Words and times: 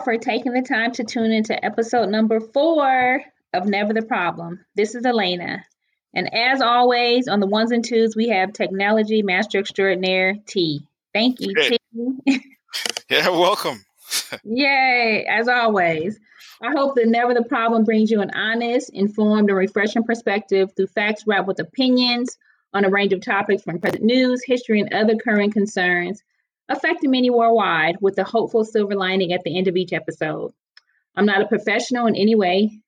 Thank 0.00 0.06
you 0.06 0.12
all 0.12 0.18
for 0.18 0.24
taking 0.24 0.52
the 0.52 0.62
time 0.62 0.92
to 0.92 1.04
tune 1.04 1.30
into 1.30 1.62
episode 1.62 2.08
number 2.08 2.40
four 2.40 3.22
of 3.52 3.66
Never 3.66 3.92
the 3.92 4.00
Problem. 4.00 4.64
This 4.74 4.94
is 4.94 5.04
Allana. 5.04 5.60
And 6.14 6.32
as 6.34 6.62
always, 6.62 7.28
on 7.28 7.40
the 7.40 7.46
ones 7.46 7.70
and 7.70 7.84
twos, 7.84 8.16
we 8.16 8.28
have 8.28 8.54
technology 8.54 9.22
master 9.22 9.58
extraordinaire 9.58 10.36
T. 10.46 10.86
Thank 11.12 11.40
you, 11.40 11.52
hey. 11.54 11.78
T. 12.26 12.40
yeah, 13.10 13.28
welcome. 13.28 13.84
Yay, 14.44 15.26
as 15.28 15.48
always. 15.48 16.18
I 16.62 16.70
hope 16.70 16.94
that 16.94 17.06
Never 17.06 17.34
the 17.34 17.44
Problem 17.44 17.84
brings 17.84 18.10
you 18.10 18.22
an 18.22 18.30
honest, 18.30 18.90
informed, 18.94 19.50
and 19.50 19.58
refreshing 19.58 20.04
perspective 20.04 20.70
through 20.74 20.86
facts 20.86 21.24
wrapped 21.26 21.46
with 21.46 21.60
opinions 21.60 22.38
on 22.72 22.86
a 22.86 22.90
range 22.90 23.12
of 23.12 23.20
topics 23.20 23.64
from 23.64 23.80
present 23.80 24.02
news, 24.02 24.42
history, 24.46 24.80
and 24.80 24.94
other 24.94 25.16
current 25.16 25.52
concerns 25.52 26.22
affecting 26.70 27.10
many 27.10 27.28
worldwide 27.28 27.96
with 28.00 28.16
a 28.18 28.24
hopeful 28.24 28.64
silver 28.64 28.94
lining 28.94 29.32
at 29.32 29.42
the 29.44 29.58
end 29.58 29.68
of 29.68 29.76
each 29.76 29.92
episode. 29.92 30.52
I'm 31.16 31.26
not 31.26 31.42
a 31.42 31.48
professional 31.48 32.06
in 32.06 32.14
any 32.14 32.34
way, 32.34 32.80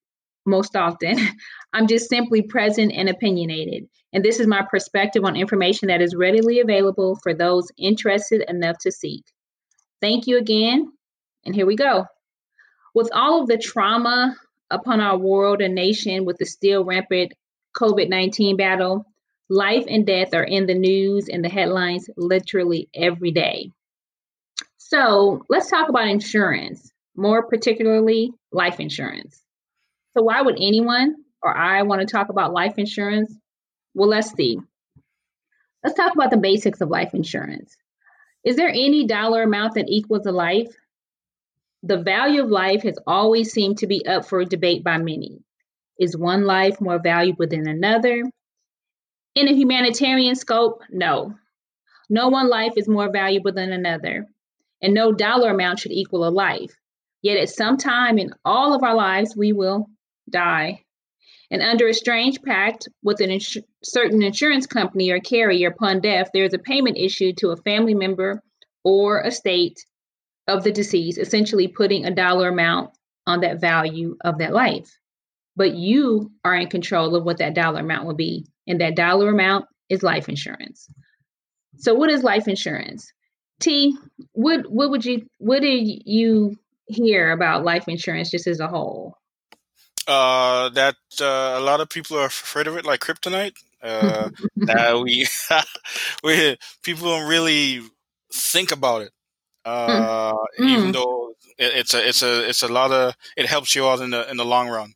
most 0.46 0.76
often. 0.76 1.18
I'm 1.72 1.86
just 1.86 2.08
simply 2.08 2.42
present 2.42 2.92
and 2.92 3.08
opinionated. 3.08 3.88
And 4.12 4.24
this 4.24 4.40
is 4.40 4.46
my 4.46 4.62
perspective 4.62 5.24
on 5.24 5.36
information 5.36 5.88
that 5.88 6.02
is 6.02 6.14
readily 6.14 6.60
available 6.60 7.18
for 7.22 7.34
those 7.34 7.68
interested 7.76 8.44
enough 8.48 8.78
to 8.82 8.92
seek. 8.92 9.24
Thank 10.00 10.26
you 10.26 10.38
again. 10.38 10.92
And 11.44 11.54
here 11.54 11.66
we 11.66 11.76
go. 11.76 12.06
With 12.94 13.10
all 13.12 13.42
of 13.42 13.48
the 13.48 13.58
trauma 13.58 14.36
upon 14.70 15.00
our 15.00 15.18
world 15.18 15.60
and 15.60 15.74
nation 15.74 16.24
with 16.24 16.38
the 16.38 16.44
still 16.44 16.84
rampant 16.84 17.32
COVID 17.76 18.08
19 18.08 18.56
battle, 18.56 19.06
Life 19.48 19.84
and 19.88 20.06
death 20.06 20.34
are 20.34 20.44
in 20.44 20.66
the 20.66 20.74
news 20.74 21.28
and 21.28 21.44
the 21.44 21.48
headlines 21.48 22.08
literally 22.16 22.88
every 22.94 23.32
day. 23.32 23.70
So 24.78 25.44
let's 25.48 25.70
talk 25.70 25.88
about 25.88 26.08
insurance, 26.08 26.92
more 27.16 27.46
particularly 27.46 28.32
life 28.50 28.80
insurance. 28.80 29.42
So, 30.16 30.22
why 30.22 30.42
would 30.42 30.56
anyone 30.56 31.16
or 31.42 31.56
I 31.56 31.82
want 31.82 32.00
to 32.00 32.06
talk 32.06 32.28
about 32.28 32.52
life 32.52 32.74
insurance? 32.76 33.34
Well, 33.94 34.08
let's 34.08 34.32
see. 34.32 34.58
Let's 35.82 35.96
talk 35.96 36.14
about 36.14 36.30
the 36.30 36.36
basics 36.36 36.80
of 36.80 36.90
life 36.90 37.14
insurance. 37.14 37.76
Is 38.44 38.56
there 38.56 38.68
any 38.68 39.06
dollar 39.06 39.42
amount 39.42 39.74
that 39.74 39.88
equals 39.88 40.26
a 40.26 40.32
life? 40.32 40.74
The 41.82 41.98
value 41.98 42.42
of 42.42 42.50
life 42.50 42.82
has 42.82 42.98
always 43.06 43.52
seemed 43.52 43.78
to 43.78 43.86
be 43.86 44.06
up 44.06 44.24
for 44.24 44.44
debate 44.44 44.84
by 44.84 44.98
many. 44.98 45.42
Is 45.98 46.16
one 46.16 46.44
life 46.44 46.80
more 46.80 47.00
valuable 47.00 47.46
than 47.46 47.66
another? 47.68 48.22
In 49.34 49.48
a 49.48 49.54
humanitarian 49.54 50.34
scope, 50.34 50.82
no. 50.90 51.34
No 52.10 52.28
one 52.28 52.50
life 52.50 52.74
is 52.76 52.86
more 52.86 53.10
valuable 53.10 53.52
than 53.52 53.72
another, 53.72 54.26
and 54.82 54.92
no 54.92 55.10
dollar 55.10 55.50
amount 55.50 55.78
should 55.78 55.92
equal 55.92 56.28
a 56.28 56.28
life. 56.28 56.78
Yet 57.22 57.38
at 57.38 57.48
some 57.48 57.78
time 57.78 58.18
in 58.18 58.34
all 58.44 58.74
of 58.74 58.82
our 58.82 58.94
lives, 58.94 59.34
we 59.34 59.54
will 59.54 59.88
die. 60.28 60.84
And 61.50 61.62
under 61.62 61.88
a 61.88 61.94
strange 61.94 62.42
pact 62.42 62.90
with 63.02 63.22
a 63.22 63.40
certain 63.82 64.22
insurance 64.22 64.66
company 64.66 65.10
or 65.10 65.18
carrier 65.18 65.70
upon 65.70 66.00
death, 66.00 66.28
there 66.34 66.44
is 66.44 66.52
a 66.52 66.58
payment 66.58 66.98
issued 66.98 67.38
to 67.38 67.52
a 67.52 67.56
family 67.56 67.94
member 67.94 68.42
or 68.84 69.22
estate 69.22 69.82
of 70.46 70.62
the 70.62 70.72
deceased, 70.72 71.16
essentially 71.16 71.68
putting 71.68 72.04
a 72.04 72.14
dollar 72.14 72.48
amount 72.48 72.90
on 73.26 73.40
that 73.40 73.62
value 73.62 74.14
of 74.22 74.38
that 74.38 74.52
life. 74.52 74.98
But 75.56 75.74
you 75.74 76.32
are 76.44 76.54
in 76.54 76.68
control 76.68 77.16
of 77.16 77.24
what 77.24 77.38
that 77.38 77.54
dollar 77.54 77.80
amount 77.80 78.06
will 78.06 78.14
be 78.14 78.46
and 78.66 78.80
that 78.80 78.96
dollar 78.96 79.30
amount 79.30 79.66
is 79.88 80.02
life 80.02 80.28
insurance. 80.28 80.88
So, 81.78 81.94
what 81.94 82.10
is 82.10 82.22
life 82.22 82.48
insurance? 82.48 83.12
T, 83.60 83.96
what 84.32 84.70
what 84.70 84.90
would 84.90 85.04
you 85.04 85.26
what 85.38 85.62
did 85.62 86.02
you 86.04 86.56
hear 86.86 87.30
about 87.30 87.64
life 87.64 87.88
insurance 87.88 88.30
just 88.30 88.46
as 88.46 88.60
a 88.60 88.68
whole? 88.68 89.16
Uh, 90.06 90.68
that 90.70 90.96
uh, 91.20 91.54
a 91.56 91.60
lot 91.60 91.80
of 91.80 91.88
people 91.88 92.18
are 92.18 92.26
afraid 92.26 92.66
of 92.66 92.76
it, 92.76 92.84
like 92.84 93.00
kryptonite. 93.00 93.54
Uh, 93.82 94.30
that 94.56 95.00
we 95.00 95.26
we 96.24 96.56
people 96.82 97.08
don't 97.08 97.28
really 97.28 97.80
think 98.32 98.72
about 98.72 99.02
it. 99.02 99.12
Uh, 99.64 100.32
mm. 100.32 100.36
even 100.58 100.86
hmm. 100.86 100.90
though 100.92 101.34
it, 101.58 101.72
it's 101.76 101.94
a 101.94 102.08
it's 102.08 102.22
a 102.22 102.48
it's 102.48 102.62
a 102.62 102.68
lot 102.68 102.90
of 102.90 103.14
it 103.36 103.46
helps 103.46 103.76
you 103.76 103.86
out 103.86 104.00
in 104.00 104.10
the 104.10 104.28
in 104.30 104.36
the 104.36 104.44
long 104.44 104.68
run. 104.68 104.92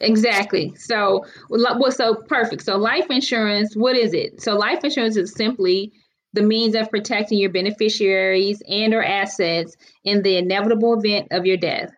Exactly. 0.00 0.74
So, 0.76 1.26
well, 1.50 1.92
so 1.92 2.14
perfect. 2.14 2.62
So, 2.64 2.76
life 2.76 3.06
insurance, 3.10 3.76
what 3.76 3.96
is 3.96 4.14
it? 4.14 4.40
So, 4.40 4.56
life 4.56 4.82
insurance 4.82 5.16
is 5.16 5.34
simply 5.34 5.92
the 6.32 6.42
means 6.42 6.74
of 6.74 6.90
protecting 6.90 7.38
your 7.38 7.50
beneficiaries 7.50 8.62
and 8.68 8.94
or 8.94 9.02
assets 9.02 9.76
in 10.04 10.22
the 10.22 10.36
inevitable 10.36 10.98
event 10.98 11.28
of 11.32 11.44
your 11.44 11.56
death. 11.56 11.90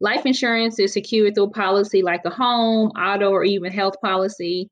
Life 0.00 0.24
insurance 0.24 0.78
is 0.78 0.92
secured 0.94 1.34
through 1.34 1.50
policy 1.50 2.02
like 2.02 2.22
a 2.24 2.30
home, 2.30 2.88
auto, 2.90 3.30
or 3.30 3.44
even 3.44 3.70
health 3.72 4.00
policy. 4.02 4.68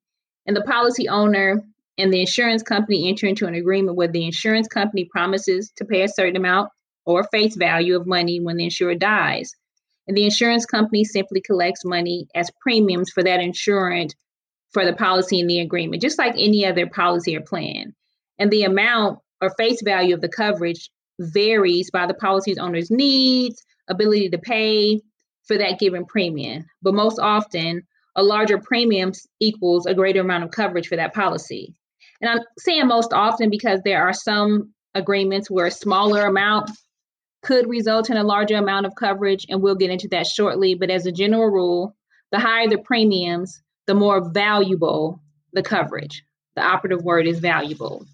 And 0.47 0.57
the 0.57 0.63
policy 0.63 1.09
owner 1.09 1.63
and 1.99 2.13
the 2.13 2.21
insurance 2.21 2.63
company 2.63 3.09
enter 3.09 3.27
into 3.27 3.47
an 3.47 3.55
agreement 3.55 3.97
where 3.97 4.09
the 4.09 4.25
insurance 4.25 4.69
company 4.69 5.05
promises 5.05 5.71
to 5.77 5.85
pay 5.85 6.03
a 6.03 6.09
certain 6.09 6.37
amount 6.37 6.71
or 7.05 7.25
face 7.25 7.57
value 7.57 7.97
of 7.97 8.07
money 8.07 8.41
when 8.41 8.57
the 8.57 8.65
insured 8.65 9.01
dies 9.01 9.55
and 10.11 10.17
the 10.17 10.25
insurance 10.25 10.67
company 10.67 11.05
simply 11.05 11.41
collects 11.41 11.85
money 11.85 12.27
as 12.35 12.51
premiums 12.61 13.11
for 13.11 13.23
that 13.23 13.39
insurance 13.39 14.13
for 14.73 14.85
the 14.85 14.93
policy 14.93 15.39
and 15.39 15.49
the 15.49 15.61
agreement, 15.61 16.03
just 16.03 16.19
like 16.19 16.35
any 16.37 16.67
other 16.67 16.89
policy 16.89 17.37
or 17.37 17.43
plan. 17.43 17.95
And 18.37 18.51
the 18.51 18.65
amount 18.65 19.21
or 19.41 19.55
face 19.57 19.81
value 19.85 20.17
of 20.17 20.21
the 20.21 20.29
coverage 20.29 20.91
varies 21.21 21.93
by 21.93 22.09
the 22.09 22.15
policy's 22.15 22.59
owner's 22.59 22.91
needs, 22.91 23.65
ability 23.87 24.31
to 24.31 24.39
pay 24.39 25.01
for 25.45 25.57
that 25.57 25.79
given 25.79 26.05
premium. 26.07 26.65
But 26.83 26.95
most 26.95 27.21
often, 27.21 27.87
a 28.17 28.25
larger 28.25 28.59
premium 28.59 29.13
equals 29.39 29.87
a 29.87 29.95
greater 29.95 30.23
amount 30.23 30.43
of 30.43 30.51
coverage 30.51 30.89
for 30.89 30.97
that 30.97 31.15
policy. 31.15 31.73
And 32.21 32.29
I'm 32.29 32.41
saying 32.59 32.89
most 32.89 33.13
often 33.13 33.49
because 33.49 33.79
there 33.85 34.03
are 34.03 34.13
some 34.13 34.75
agreements 34.93 35.49
where 35.49 35.67
a 35.67 35.71
smaller 35.71 36.27
amount 36.27 36.69
could 37.43 37.69
result 37.69 38.11
in 38.11 38.17
a 38.17 38.25
larger 38.25 38.57
amount 38.57 38.87
of 38.87 38.95
coverage, 38.95 39.47
and 39.49 39.63
we'll 39.63 39.75
get 39.75 39.91
into 39.91 40.09
that 40.09 40.27
shortly. 40.27 40.75
But 40.75 40.91
as 40.91 41.07
a 41.07 41.13
general 41.13 41.49
rule, 41.49 41.97
the 42.33 42.39
higher 42.39 42.69
the 42.69 42.79
premiums, 42.79 43.63
the 43.87 43.95
more 43.95 44.31
valuable 44.31 45.21
the 45.53 45.63
coverage. 45.63 46.23
The 46.57 46.63
operative 46.63 47.03
word 47.03 47.27
is 47.27 47.41
valuable. 47.41 48.07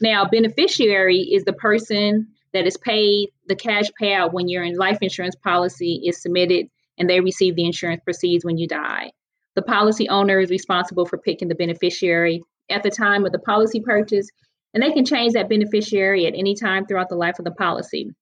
Now, 0.00 0.24
beneficiary 0.24 1.18
is 1.18 1.44
the 1.44 1.52
person 1.52 2.28
that 2.52 2.66
is 2.66 2.76
paid 2.76 3.30
the 3.46 3.56
cash 3.56 3.86
payout 4.00 4.32
when 4.32 4.48
your 4.48 4.66
life 4.76 4.98
insurance 5.00 5.34
policy 5.34 6.02
is 6.06 6.22
submitted 6.22 6.66
and 6.98 7.08
they 7.08 7.20
receive 7.20 7.56
the 7.56 7.64
insurance 7.64 8.02
proceeds 8.04 8.44
when 8.44 8.58
you 8.58 8.66
die. 8.66 9.12
The 9.54 9.62
policy 9.62 10.08
owner 10.08 10.40
is 10.40 10.50
responsible 10.50 11.04
for 11.04 11.18
picking 11.18 11.48
the 11.48 11.54
beneficiary 11.54 12.42
at 12.70 12.82
the 12.82 12.90
time 12.90 13.24
of 13.24 13.32
the 13.32 13.38
policy 13.38 13.80
purchase, 13.80 14.28
and 14.72 14.82
they 14.82 14.92
can 14.92 15.04
change 15.04 15.32
that 15.32 15.48
beneficiary 15.48 16.26
at 16.26 16.34
any 16.34 16.54
time 16.54 16.86
throughout 16.86 17.08
the 17.08 17.16
life 17.16 17.38
of 17.38 17.44
the 17.44 17.50
policy. 17.50 18.14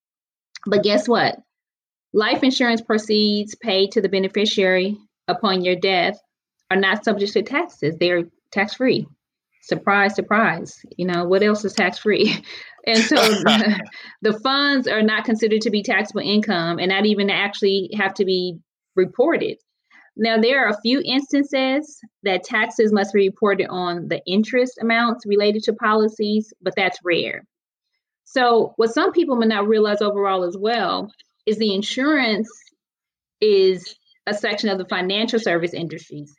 But 0.67 0.83
guess 0.83 1.09
what? 1.09 1.39
Life 2.13 2.43
insurance 2.43 2.81
proceeds 2.81 3.55
paid 3.55 3.93
to 3.93 4.01
the 4.01 4.09
beneficiary 4.09 4.99
upon 5.29 5.65
your 5.65 5.77
death 5.77 6.19
are 6.71 6.77
not 6.77 7.05
subject 7.05 7.33
to 7.35 7.43
taxes. 7.43 7.97
They're 7.99 8.25
tax 8.51 8.75
free. 8.75 9.07
Surprise, 9.63 10.15
surprise. 10.15 10.81
You 10.97 11.07
know, 11.07 11.25
what 11.25 11.43
else 11.43 11.65
is 11.65 11.73
tax 11.73 11.99
free? 11.99 12.37
And 12.89 13.03
so 13.03 13.17
the, 13.17 13.81
the 14.23 14.39
funds 14.39 14.87
are 14.87 15.03
not 15.03 15.25
considered 15.25 15.63
to 15.63 15.71
be 15.71 15.83
taxable 15.83 16.21
income 16.21 16.79
and 16.79 16.91
not 16.91 17.05
even 17.05 17.31
actually 17.31 17.91
have 17.95 18.15
to 18.15 18.25
be 18.25 18.61
reported. 18.95 19.57
Now, 20.17 20.41
there 20.41 20.65
are 20.65 20.71
a 20.71 20.81
few 20.81 21.03
instances 21.05 22.01
that 22.23 22.45
taxes 22.45 22.93
must 22.93 23.13
be 23.13 23.29
reported 23.29 23.67
on 23.69 24.07
the 24.07 24.23
interest 24.25 24.79
amounts 24.81 25.27
related 25.27 25.65
to 25.65 25.73
policies, 25.73 26.55
but 26.63 26.75
that's 26.77 27.01
rare. 27.03 27.45
So, 28.27 28.75
what 28.77 28.93
some 28.93 29.13
people 29.13 29.37
may 29.37 29.47
not 29.47 29.69
realize 29.69 30.03
overall 30.03 30.43
as 30.43 30.57
well 30.59 31.11
is 31.47 31.57
the 31.59 31.73
insurance 31.75 32.51
is 33.41 33.95
a 34.27 34.35
section 34.35 34.69
of 34.69 34.79
the 34.79 34.85
financial 34.85 35.39
service 35.39 35.73
industries. 35.73 36.35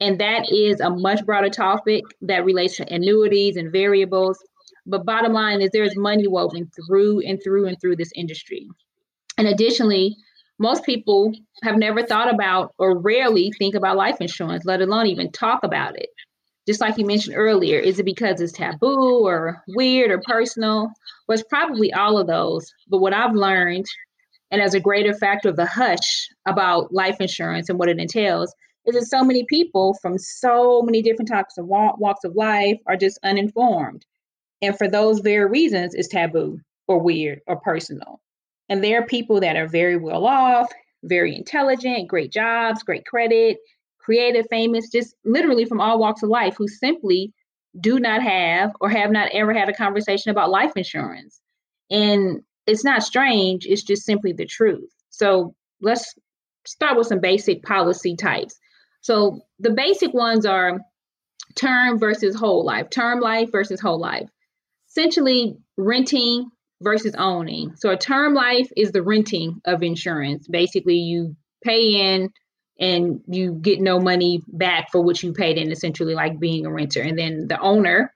And 0.00 0.20
that 0.20 0.52
is 0.52 0.80
a 0.80 0.90
much 0.90 1.24
broader 1.24 1.48
topic 1.48 2.04
that 2.20 2.44
relates 2.44 2.76
to 2.76 2.92
annuities 2.92 3.56
and 3.56 3.72
variables. 3.72 4.38
But 4.86 5.06
bottom 5.06 5.32
line 5.32 5.62
is 5.62 5.70
there's 5.72 5.96
money 5.96 6.28
woven 6.28 6.70
through 6.76 7.20
and 7.26 7.40
through 7.42 7.68
and 7.68 7.80
through 7.80 7.96
this 7.96 8.12
industry. 8.14 8.68
And 9.38 9.48
additionally, 9.48 10.16
most 10.58 10.84
people 10.84 11.32
have 11.62 11.78
never 11.78 12.04
thought 12.04 12.32
about 12.32 12.74
or 12.76 12.98
rarely 12.98 13.50
think 13.58 13.74
about 13.74 13.96
life 13.96 14.16
insurance, 14.20 14.66
let 14.66 14.82
alone 14.82 15.06
even 15.06 15.32
talk 15.32 15.64
about 15.64 15.98
it 15.98 16.10
just 16.66 16.80
like 16.80 16.96
you 16.96 17.04
mentioned 17.04 17.36
earlier, 17.36 17.78
is 17.78 17.98
it 17.98 18.04
because 18.04 18.40
it's 18.40 18.52
taboo 18.52 19.26
or 19.26 19.62
weird 19.68 20.10
or 20.10 20.20
personal? 20.24 20.90
Well, 21.26 21.38
it's 21.38 21.48
probably 21.48 21.92
all 21.92 22.18
of 22.18 22.26
those. 22.26 22.72
But 22.88 22.98
what 22.98 23.12
I've 23.12 23.34
learned, 23.34 23.86
and 24.50 24.62
as 24.62 24.74
a 24.74 24.80
greater 24.80 25.14
factor 25.14 25.48
of 25.48 25.56
the 25.56 25.66
hush 25.66 26.28
about 26.46 26.92
life 26.92 27.16
insurance 27.20 27.68
and 27.68 27.78
what 27.78 27.88
it 27.88 27.98
entails, 27.98 28.54
is 28.86 28.94
that 28.94 29.06
so 29.06 29.24
many 29.24 29.44
people 29.48 29.96
from 30.00 30.18
so 30.18 30.82
many 30.82 31.02
different 31.02 31.28
types 31.28 31.58
of 31.58 31.66
walks 31.66 32.24
of 32.24 32.34
life 32.34 32.78
are 32.86 32.96
just 32.96 33.18
uninformed. 33.22 34.04
And 34.62 34.76
for 34.76 34.88
those 34.88 35.20
very 35.20 35.48
reasons, 35.48 35.94
it's 35.94 36.08
taboo 36.08 36.60
or 36.86 36.98
weird 36.98 37.40
or 37.46 37.60
personal. 37.60 38.20
And 38.68 38.82
there 38.82 39.02
are 39.02 39.06
people 39.06 39.40
that 39.40 39.56
are 39.56 39.68
very 39.68 39.96
well 39.96 40.26
off, 40.26 40.70
very 41.02 41.36
intelligent, 41.36 42.08
great 42.08 42.32
jobs, 42.32 42.82
great 42.82 43.04
credit, 43.04 43.58
creative, 44.04 44.46
famous, 44.50 44.90
just 44.90 45.14
literally 45.24 45.64
from 45.64 45.80
all 45.80 45.98
walks 45.98 46.22
of 46.22 46.28
life 46.28 46.56
who 46.56 46.68
simply 46.68 47.32
do 47.80 47.98
not 47.98 48.22
have 48.22 48.72
or 48.80 48.88
have 48.88 49.10
not 49.10 49.30
ever 49.32 49.52
had 49.52 49.68
a 49.68 49.74
conversation 49.74 50.30
about 50.30 50.50
life 50.50 50.72
insurance. 50.76 51.40
And 51.90 52.42
it's 52.66 52.84
not 52.84 53.02
strange, 53.02 53.66
it's 53.66 53.82
just 53.82 54.04
simply 54.04 54.32
the 54.32 54.46
truth. 54.46 54.90
So 55.10 55.54
let's 55.80 56.14
start 56.66 56.96
with 56.96 57.06
some 57.06 57.20
basic 57.20 57.62
policy 57.62 58.16
types. 58.16 58.58
So 59.00 59.40
the 59.58 59.70
basic 59.70 60.14
ones 60.14 60.46
are 60.46 60.80
term 61.56 61.98
versus 61.98 62.34
whole 62.34 62.64
life, 62.64 62.90
term 62.90 63.20
life 63.20 63.50
versus 63.52 63.80
whole 63.80 64.00
life. 64.00 64.28
Essentially, 64.88 65.56
renting 65.76 66.50
versus 66.82 67.14
owning. 67.16 67.74
So 67.76 67.90
a 67.90 67.96
term 67.96 68.34
life 68.34 68.68
is 68.76 68.92
the 68.92 69.02
renting 69.02 69.60
of 69.66 69.82
insurance. 69.82 70.46
Basically, 70.48 70.96
you 70.96 71.36
pay 71.62 72.14
in 72.14 72.30
and 72.78 73.20
you 73.28 73.52
get 73.52 73.80
no 73.80 74.00
money 74.00 74.42
back 74.48 74.90
for 74.90 75.00
what 75.00 75.22
you 75.22 75.32
paid 75.32 75.58
in, 75.58 75.70
essentially, 75.70 76.14
like 76.14 76.40
being 76.40 76.66
a 76.66 76.70
renter. 76.70 77.02
And 77.02 77.18
then 77.18 77.46
the 77.48 77.58
owner, 77.60 78.12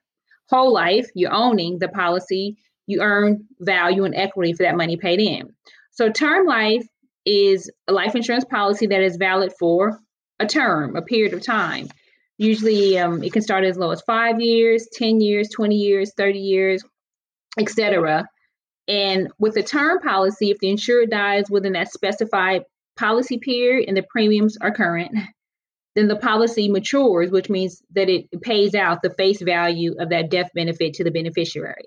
whole 0.49 0.73
life, 0.73 1.07
you're 1.15 1.33
owning 1.33 1.79
the 1.79 1.87
policy, 1.87 2.57
you 2.85 3.01
earn 3.01 3.45
value 3.59 4.03
and 4.03 4.15
equity 4.15 4.53
for 4.53 4.63
that 4.63 4.75
money 4.75 4.97
paid 4.97 5.19
in. 5.19 5.53
So 5.91 6.09
term 6.09 6.45
life 6.45 6.85
is 7.25 7.71
a 7.87 7.93
life 7.93 8.15
insurance 8.15 8.45
policy 8.45 8.87
that 8.87 9.01
is 9.01 9.17
valid 9.17 9.53
for 9.59 9.99
a 10.39 10.47
term, 10.47 10.95
a 10.95 11.01
period 11.01 11.33
of 11.33 11.41
time. 11.41 11.89
Usually, 12.37 12.97
um, 12.97 13.21
it 13.23 13.33
can 13.33 13.41
start 13.41 13.65
as 13.65 13.77
low 13.77 13.91
as 13.91 14.01
five 14.01 14.39
years, 14.39 14.87
10 14.93 15.19
years, 15.19 15.49
20 15.49 15.75
years, 15.75 16.13
30 16.15 16.39
years, 16.39 16.83
etc. 17.57 18.27
And 18.87 19.29
with 19.37 19.57
a 19.57 19.63
term 19.63 19.99
policy, 19.99 20.49
if 20.49 20.57
the 20.59 20.69
insurer 20.69 21.05
dies 21.05 21.49
within 21.49 21.73
that 21.73 21.91
specified 21.91 22.63
policy 22.99 23.37
period 23.37 23.87
and 23.87 23.95
the 23.95 24.03
premiums 24.03 24.57
are 24.61 24.71
current, 24.71 25.11
then 25.95 26.07
the 26.07 26.15
policy 26.15 26.69
matures, 26.69 27.31
which 27.31 27.49
means 27.49 27.81
that 27.95 28.09
it 28.09 28.29
pays 28.41 28.75
out 28.75 29.01
the 29.01 29.09
face 29.09 29.41
value 29.41 29.95
of 29.99 30.09
that 30.09 30.29
death 30.29 30.49
benefit 30.53 30.93
to 30.95 31.03
the 31.03 31.11
beneficiary. 31.11 31.85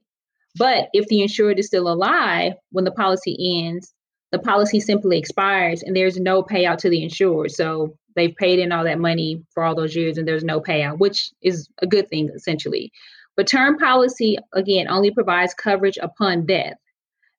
But 0.57 0.89
if 0.93 1.07
the 1.07 1.23
insured 1.23 1.59
is 1.59 1.67
still 1.67 1.89
alive 1.89 2.55
when 2.71 2.85
the 2.85 2.91
policy 2.91 3.65
ends, 3.65 3.95
the 4.33 4.39
policy 4.39 4.81
simply 4.81 5.19
expires 5.19 5.83
and 5.83 5.95
there's 5.95 6.19
no 6.19 6.43
payout 6.43 6.79
to 6.79 6.91
the 6.91 7.03
insured. 7.03 7.53
So 7.53 7.97
they've 8.17 8.35
paid 8.35 8.59
in 8.59 8.73
all 8.73 8.85
that 8.85 8.99
money 8.99 9.43
for 9.53 9.63
all 9.63 9.75
those 9.75 9.95
years 9.95 10.19
and 10.19 10.27
there's 10.27 10.45
no 10.45 10.61
payout, 10.61 10.99
which 10.99 11.31
is 11.43 11.69
a 11.81 11.87
good 11.87 12.09
thing 12.09 12.31
essentially. 12.35 12.91
But 13.37 13.47
term 13.47 13.79
policy, 13.79 14.39
again, 14.53 14.89
only 14.89 15.11
provides 15.11 15.55
coverage 15.55 15.99
upon 16.03 16.47
death. 16.47 16.77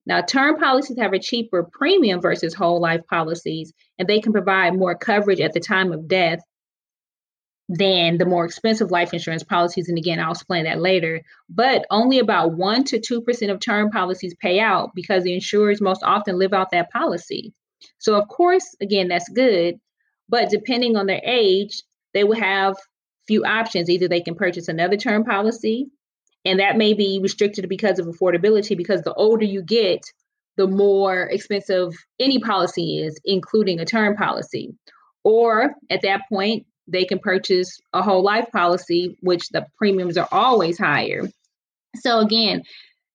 Now, 0.06 0.22
term 0.22 0.58
policies 0.58 0.98
have 1.00 1.14
a 1.14 1.20
cheaper 1.20 1.64
premium 1.64 2.22
versus 2.22 2.54
whole 2.54 2.82
life 2.82 3.02
policies, 3.10 3.74
and 3.98 4.08
they 4.08 4.20
can 4.20 4.34
provide 4.34 4.76
more 4.76 4.96
coverage 4.96 5.40
at 5.40 5.54
the 5.54 5.60
time 5.60 5.94
of 5.94 6.08
death 6.08 6.40
than 7.70 8.18
the 8.18 8.26
more 8.26 8.46
expensive 8.46 8.92
life 8.92 9.14
insurance 9.14 9.44
policies. 9.44 9.88
And 9.88 9.98
again, 9.98 10.20
I'll 10.20 10.34
explain 10.34 10.66
that 10.66 10.82
later. 10.82 11.22
But 11.50 11.86
only 11.90 12.20
about 12.20 12.52
1% 12.52 12.86
to 12.88 13.22
2% 13.22 13.52
of 13.52 13.60
term 13.60 13.90
policies 13.90 14.36
pay 14.40 14.60
out 14.60 14.92
because 14.94 15.24
the 15.24 15.34
insurers 15.34 15.82
most 15.82 16.04
often 16.04 16.38
live 16.38 16.54
out 16.54 16.72
that 16.72 16.92
policy. 16.92 17.54
So, 18.00 18.16
of 18.16 18.28
course, 18.28 18.76
again, 18.82 19.08
that's 19.08 19.30
good. 19.30 19.76
But 20.28 20.50
depending 20.50 20.98
on 20.98 21.06
their 21.06 21.22
age, 21.24 21.82
they 22.14 22.26
will 22.26 22.40
have 22.40 22.76
few 23.28 23.46
options. 23.46 23.90
Either 23.90 24.08
they 24.08 24.22
can 24.22 24.36
purchase 24.36 24.68
another 24.68 24.98
term 24.98 25.24
policy, 25.24 25.88
and 26.46 26.60
that 26.60 26.78
may 26.78 26.94
be 26.94 27.20
restricted 27.22 27.70
because 27.70 28.00
of 28.00 28.06
affordability, 28.06 28.78
because 28.78 29.02
the 29.02 29.14
older 29.14 29.46
you 29.46 29.62
get, 29.62 30.02
the 30.58 30.68
more 30.68 31.24
expensive 31.24 31.94
any 32.20 32.40
policy 32.40 33.00
is, 33.00 33.20
including 33.26 33.80
a 33.80 33.86
term 33.86 34.16
policy. 34.16 34.76
Or 35.24 35.74
at 35.90 36.02
that 36.02 36.22
point, 36.30 36.66
they 36.88 37.06
can 37.06 37.20
purchase 37.20 37.80
a 37.94 38.02
whole 38.02 38.24
life 38.24 38.52
policy, 38.52 39.18
which 39.22 39.50
the 39.50 39.66
premiums 39.78 40.18
are 40.18 40.28
always 40.32 40.78
higher. 40.78 41.30
So 41.96 42.20
again, 42.20 42.64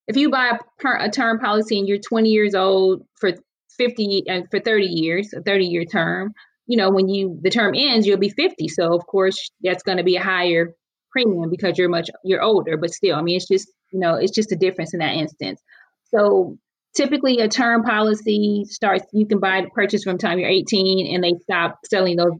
if 0.07 0.17
you 0.17 0.31
buy 0.31 0.57
a, 0.83 1.09
term 1.11 1.39
policy 1.39 1.77
and 1.77 1.87
you're 1.87 1.99
20 1.99 2.29
years 2.29 2.55
old 2.55 3.03
for 3.19 3.33
50 3.77 4.23
uh, 4.27 4.41
for 4.49 4.59
30 4.59 4.85
years, 4.87 5.33
a 5.33 5.41
30 5.41 5.65
year 5.65 5.85
term, 5.85 6.33
you 6.65 6.77
know, 6.77 6.89
when 6.89 7.09
you 7.09 7.39
the 7.41 7.51
term 7.51 7.73
ends, 7.75 8.07
you'll 8.07 8.17
be 8.17 8.29
50. 8.29 8.67
So 8.69 8.93
of 8.93 9.05
course, 9.05 9.51
that's 9.61 9.83
going 9.83 9.97
to 9.99 10.03
be 10.03 10.15
a 10.15 10.23
higher 10.23 10.73
premium 11.11 11.49
because 11.49 11.77
you're 11.77 11.89
much 11.89 12.09
you're 12.23 12.41
older. 12.41 12.77
But 12.77 12.91
still, 12.91 13.15
I 13.15 13.21
mean, 13.21 13.37
it's 13.37 13.47
just 13.47 13.71
you 13.91 13.99
know, 13.99 14.15
it's 14.15 14.33
just 14.33 14.51
a 14.51 14.55
difference 14.55 14.93
in 14.93 14.99
that 14.99 15.15
instance. 15.15 15.61
So 16.13 16.57
typically, 16.95 17.39
a 17.39 17.47
term 17.47 17.83
policy 17.83 18.65
starts. 18.65 19.05
You 19.13 19.25
can 19.25 19.39
buy 19.39 19.65
purchase 19.73 20.03
from 20.03 20.17
time 20.17 20.39
you're 20.39 20.49
18, 20.49 21.13
and 21.13 21.23
they 21.23 21.33
stop 21.41 21.79
selling 21.85 22.17
those 22.17 22.33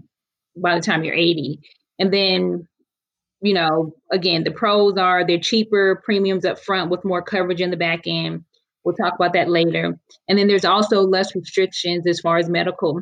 by 0.56 0.76
the 0.76 0.82
time 0.82 1.04
you're 1.04 1.16
80. 1.16 1.60
And 2.00 2.14
then, 2.14 2.68
you 3.42 3.54
know, 3.54 3.94
again, 4.12 4.44
the 4.44 4.52
pros 4.52 4.98
are 4.98 5.26
they're 5.26 5.40
cheaper 5.40 6.02
premiums 6.04 6.46
up 6.46 6.60
front 6.60 6.90
with 6.90 7.06
more 7.06 7.22
coverage 7.22 7.62
in 7.62 7.72
the 7.72 7.78
back 7.78 8.02
end. 8.06 8.44
We'll 8.84 8.96
talk 8.96 9.16
about 9.16 9.34
that 9.34 9.50
later. 9.50 9.98
And 10.28 10.40
then 10.40 10.48
there's 10.48 10.66
also 10.66 11.02
less 11.02 11.36
restrictions 11.36 12.08
as 12.08 12.22
far 12.22 12.38
as 12.38 12.50
medical 12.50 13.02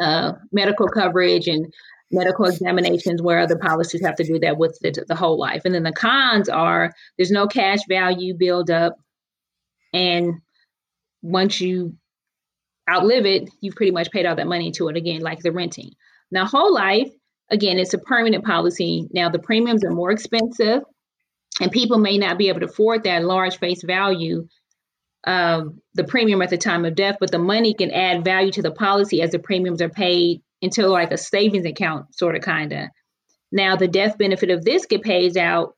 uh, 0.00 0.32
medical 0.52 0.88
coverage 0.88 1.48
and 1.48 1.72
medical 2.12 2.44
examinations 2.44 3.22
where 3.22 3.40
other 3.40 3.56
policies 3.56 4.04
have 4.04 4.16
to 4.16 4.24
do 4.24 4.38
that 4.40 4.58
with 4.58 4.78
the, 4.80 5.04
the 5.08 5.14
whole 5.14 5.38
life. 5.38 5.62
And 5.64 5.74
then 5.74 5.82
the 5.82 5.92
cons 5.92 6.48
are 6.48 6.92
there's 7.16 7.30
no 7.30 7.46
cash 7.46 7.80
value 7.88 8.34
build 8.34 8.70
up. 8.70 8.96
And 9.92 10.40
once 11.22 11.60
you 11.60 11.96
outlive 12.90 13.26
it, 13.26 13.50
you've 13.60 13.76
pretty 13.76 13.92
much 13.92 14.10
paid 14.10 14.26
all 14.26 14.36
that 14.36 14.46
money 14.46 14.72
to 14.72 14.88
it 14.88 14.96
again, 14.96 15.20
like 15.20 15.40
the 15.40 15.52
renting. 15.52 15.92
Now, 16.30 16.46
whole 16.46 16.72
life, 16.72 17.10
again, 17.50 17.78
it's 17.78 17.94
a 17.94 17.98
permanent 17.98 18.44
policy. 18.44 19.08
Now, 19.12 19.28
the 19.28 19.38
premiums 19.38 19.84
are 19.84 19.90
more 19.90 20.10
expensive, 20.10 20.82
and 21.60 21.70
people 21.70 21.98
may 21.98 22.18
not 22.18 22.38
be 22.38 22.48
able 22.48 22.60
to 22.60 22.66
afford 22.66 23.04
that 23.04 23.24
large 23.24 23.58
face 23.58 23.82
value 23.82 24.48
of 25.24 25.74
the 25.94 26.04
premium 26.04 26.42
at 26.42 26.50
the 26.50 26.58
time 26.58 26.84
of 26.84 26.94
death, 26.94 27.16
but 27.20 27.30
the 27.30 27.38
money 27.38 27.74
can 27.74 27.90
add 27.90 28.24
value 28.24 28.50
to 28.52 28.62
the 28.62 28.72
policy 28.72 29.22
as 29.22 29.30
the 29.30 29.38
premiums 29.38 29.80
are 29.80 29.88
paid 29.88 30.42
into 30.62 30.86
like 30.88 31.12
a 31.12 31.18
savings 31.18 31.66
account, 31.66 32.14
sort 32.14 32.36
of 32.36 32.42
kind 32.42 32.72
of. 32.72 32.88
Now, 33.50 33.76
the 33.76 33.88
death 33.88 34.16
benefit 34.16 34.48
of 34.48 34.64
this 34.64 34.86
get 34.86 35.02
paid 35.02 35.36
out 35.36 35.76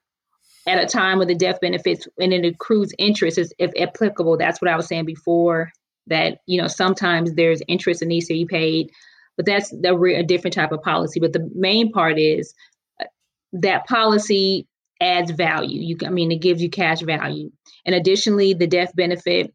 at 0.67 0.83
a 0.83 0.87
time 0.87 1.19
when 1.19 1.27
the 1.27 1.35
death 1.35 1.61
benefits 1.61 2.07
and 2.19 2.33
it 2.33 2.45
accrues 2.45 2.93
interest 2.99 3.39
is 3.39 3.53
if 3.59 3.73
applicable. 3.77 4.37
That's 4.37 4.63
what 4.63 4.71
I 4.71 4.77
was 4.77 4.87
saying 4.87 5.07
before. 5.07 5.71
That 6.07 6.39
you 6.47 6.61
know 6.61 6.69
sometimes 6.69 7.33
there's 7.33 7.63
interest 7.67 8.01
that 8.01 8.07
needs 8.07 8.29
to 8.29 8.35
be 8.35 8.45
paid 8.45 8.91
but 9.37 9.47
that's 9.47 9.73
a, 9.73 9.95
a 9.95 10.23
different 10.23 10.55
type 10.55 10.73
of 10.73 10.83
policy. 10.83 11.21
But 11.21 11.33
the 11.33 11.51
main 11.55 11.93
part 11.93 12.19
is 12.19 12.55
uh, 13.01 13.07
that 13.55 13.87
policy 13.87 14.67
adds 15.01 15.31
value. 15.31 15.81
You, 15.81 16.07
I 16.07 16.11
mean, 16.11 16.31
it 16.31 16.41
gives 16.41 16.63
you 16.63 16.71
cash 16.71 17.01
value. 17.03 17.51
And 17.85 17.95
additionally, 17.95 18.55
the 18.55 18.67
death 18.67 18.95
benefit, 18.95 19.53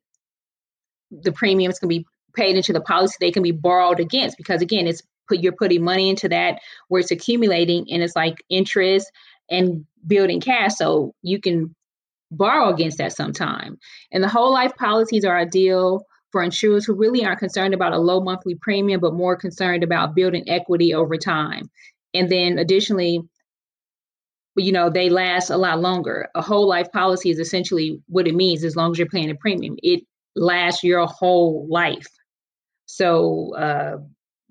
the 1.12 1.32
premiums 1.32 1.80
can 1.80 1.90
be 1.90 2.06
paid 2.36 2.56
into 2.56 2.74
the 2.74 2.82
policy. 2.82 3.16
They 3.20 3.32
can 3.32 3.44
be 3.44 3.52
borrowed 3.52 4.00
against 4.00 4.38
because 4.38 4.62
again, 4.62 4.88
it's 4.88 5.02
put 5.30 5.40
you're 5.40 5.54
putting 5.54 5.84
money 5.84 6.10
into 6.10 6.28
that 6.30 6.60
where 6.90 7.00
it's 7.00 7.12
accumulating 7.12 7.86
and 7.92 8.04
it's 8.04 8.16
like 8.16 8.44
interest 8.50 9.10
and 9.50 9.86
building 10.06 10.42
cash. 10.42 10.76
So 10.76 11.14
you 11.22 11.40
can 11.40 11.76
borrow 12.32 12.70
against 12.70 12.98
that 12.98 13.14
sometime. 13.14 13.78
And 14.12 14.24
the 14.24 14.28
whole 14.28 14.52
life 14.52 14.76
policies 14.76 15.26
are 15.26 15.38
ideal 15.38 16.06
for 16.32 16.44
insurers 16.44 16.86
who 16.86 16.94
really 16.94 17.26
aren't 17.26 17.40
concerned 17.40 17.74
about 17.74 17.94
a 17.94 17.98
low 17.98 18.22
monthly 18.22 18.56
premium, 18.56 19.00
but 19.00 19.14
more 19.14 19.36
concerned 19.36 19.84
about 19.84 20.16
building 20.16 20.48
equity 20.48 20.94
over 20.94 21.18
time. 21.18 21.70
And 22.14 22.30
then 22.30 22.60
additionally, 22.60 23.22
you 24.56 24.72
know, 24.72 24.90
they 24.90 25.10
last 25.10 25.50
a 25.50 25.58
lot 25.58 25.80
longer. 25.80 26.30
A 26.36 26.42
whole 26.42 26.68
life 26.68 26.92
policy 26.92 27.30
is 27.30 27.40
essentially 27.40 28.02
what 28.08 28.28
it 28.28 28.36
means 28.36 28.64
as 28.64 28.76
long 28.76 28.92
as 28.92 28.98
you're 28.98 29.08
paying 29.08 29.30
a 29.32 29.36
premium. 29.36 29.76
It 29.82 30.02
lasts 30.36 30.84
your 30.84 31.06
whole 31.08 31.68
life. 31.70 32.08
So 32.86 33.56
uh, 33.56 33.98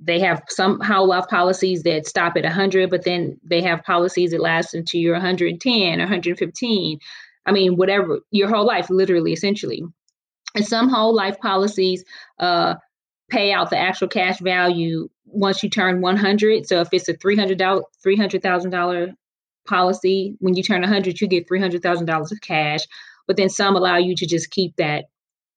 they 0.01 0.21
have 0.21 0.43
some 0.49 0.81
whole 0.81 1.09
life 1.09 1.27
policies 1.29 1.83
that 1.83 2.07
stop 2.07 2.37
at 2.37 2.45
100, 2.45 2.91
but 2.91 3.05
then 3.05 3.39
they 3.43 3.61
have 3.63 3.83
policies 3.83 4.31
that 4.31 4.41
last 4.41 4.75
until 4.75 5.01
you're 5.01 5.15
110 5.15 6.01
or 6.01 6.05
115. 6.05 6.99
I 7.47 7.53
mean, 7.53 7.77
whatever, 7.77 8.21
your 8.31 8.49
whole 8.49 8.67
life, 8.67 8.91
literally, 8.91 9.33
essentially. 9.33 9.83
And 10.55 10.67
some 10.67 10.89
whole 10.89 11.15
life 11.15 11.39
policies 11.41 12.05
uh, 12.39 12.77
pay 13.31 13.53
out 13.53 13.71
the 13.71 13.79
actual 13.79 14.09
cash 14.09 14.39
value 14.41 15.09
once 15.27 15.63
you 15.63 15.71
turn 15.71 16.01
100. 16.01 16.67
So 16.67 16.81
if 16.81 16.89
it's 16.93 17.09
a 17.09 17.15
$300, 17.15 17.59
$300,000 18.07 19.15
policy, 19.67 20.37
when 20.39 20.55
you 20.55 20.63
turn 20.63 20.81
100, 20.81 21.21
you 21.21 21.29
get 21.29 21.49
$300,000 21.49 22.33
of 22.33 22.41
cash. 22.41 22.81
But 23.27 23.37
then 23.37 23.49
some 23.49 23.77
allow 23.77 23.97
you 23.97 24.15
to 24.17 24.27
just 24.27 24.51
keep 24.51 24.77
that 24.77 25.07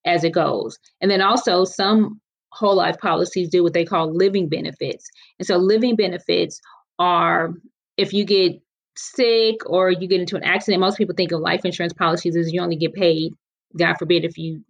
as 0.05 0.23
it 0.23 0.31
goes. 0.31 0.77
And 0.99 1.11
then 1.11 1.21
also 1.21 1.63
some 1.63 2.19
whole 2.51 2.75
life 2.75 2.97
policies 2.99 3.49
do 3.49 3.63
what 3.63 3.73
they 3.73 3.85
call 3.85 4.13
living 4.13 4.49
benefits. 4.49 5.09
And 5.39 5.47
so 5.47 5.57
living 5.57 5.95
benefits 5.95 6.61
are 6.99 7.53
if 7.97 8.13
you 8.13 8.25
get 8.25 8.61
sick 8.95 9.57
or 9.65 9.89
you 9.89 10.07
get 10.07 10.19
into 10.19 10.35
an 10.35 10.43
accident, 10.43 10.81
most 10.81 10.97
people 10.97 11.15
think 11.15 11.31
of 11.31 11.39
life 11.39 11.65
insurance 11.65 11.93
policies 11.93 12.35
as 12.35 12.51
you 12.51 12.61
only 12.61 12.75
get 12.75 12.93
paid, 12.93 13.33
God 13.77 13.95
forbid, 13.97 14.25
if 14.25 14.37
you 14.37 14.63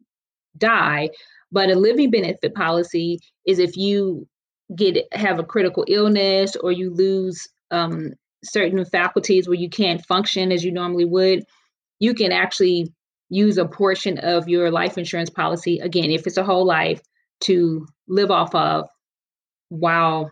die. 0.57 1.09
But 1.51 1.69
a 1.69 1.75
living 1.75 2.11
benefit 2.11 2.53
policy 2.53 3.19
is 3.45 3.59
if 3.59 3.75
you 3.75 4.27
get 4.75 4.97
have 5.13 5.39
a 5.39 5.43
critical 5.43 5.83
illness 5.87 6.55
or 6.55 6.71
you 6.71 6.93
lose 6.93 7.47
um, 7.71 8.13
certain 8.43 8.85
faculties 8.85 9.47
where 9.47 9.57
you 9.57 9.69
can't 9.69 10.05
function 10.05 10.51
as 10.51 10.63
you 10.63 10.71
normally 10.71 11.05
would, 11.05 11.43
you 11.99 12.13
can 12.13 12.31
actually 12.31 12.93
use 13.29 13.57
a 13.57 13.65
portion 13.65 14.17
of 14.17 14.47
your 14.49 14.71
life 14.71 14.97
insurance 14.97 15.29
policy 15.29 15.79
again 15.79 16.11
if 16.11 16.27
it's 16.27 16.37
a 16.37 16.43
whole 16.43 16.65
life 16.65 17.01
to 17.41 17.85
live 18.07 18.31
off 18.31 18.53
of 18.55 18.87
while 19.69 20.31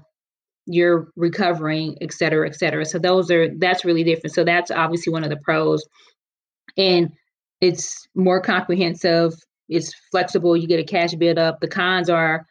you're 0.66 1.12
recovering 1.16 1.98
et 2.01 2.13
cetera 2.13 2.48
et 2.48 2.56
cetera. 2.56 2.86
So 2.86 3.00
those 3.00 3.32
are 3.32 3.50
that's 3.58 3.86
really 3.86 4.04
different. 4.04 4.36
So 4.36 4.44
that's 4.44 4.72
obviously 4.72 5.12
one 5.12 5.24
of 5.24 5.30
the 5.30 5.38
pros. 5.38 5.84
And 6.78 7.10
it's 7.62 8.08
more 8.16 8.39
comprehensive 8.39 9.34
it's 9.70 9.94
flexible 10.12 10.58
you 10.58 10.68
get 10.68 10.80
a 10.80 10.84
cash 10.84 11.13
build 11.13 11.38
up. 11.38 11.62
The 11.62 11.68
cons 11.68 12.10
are 12.10 12.46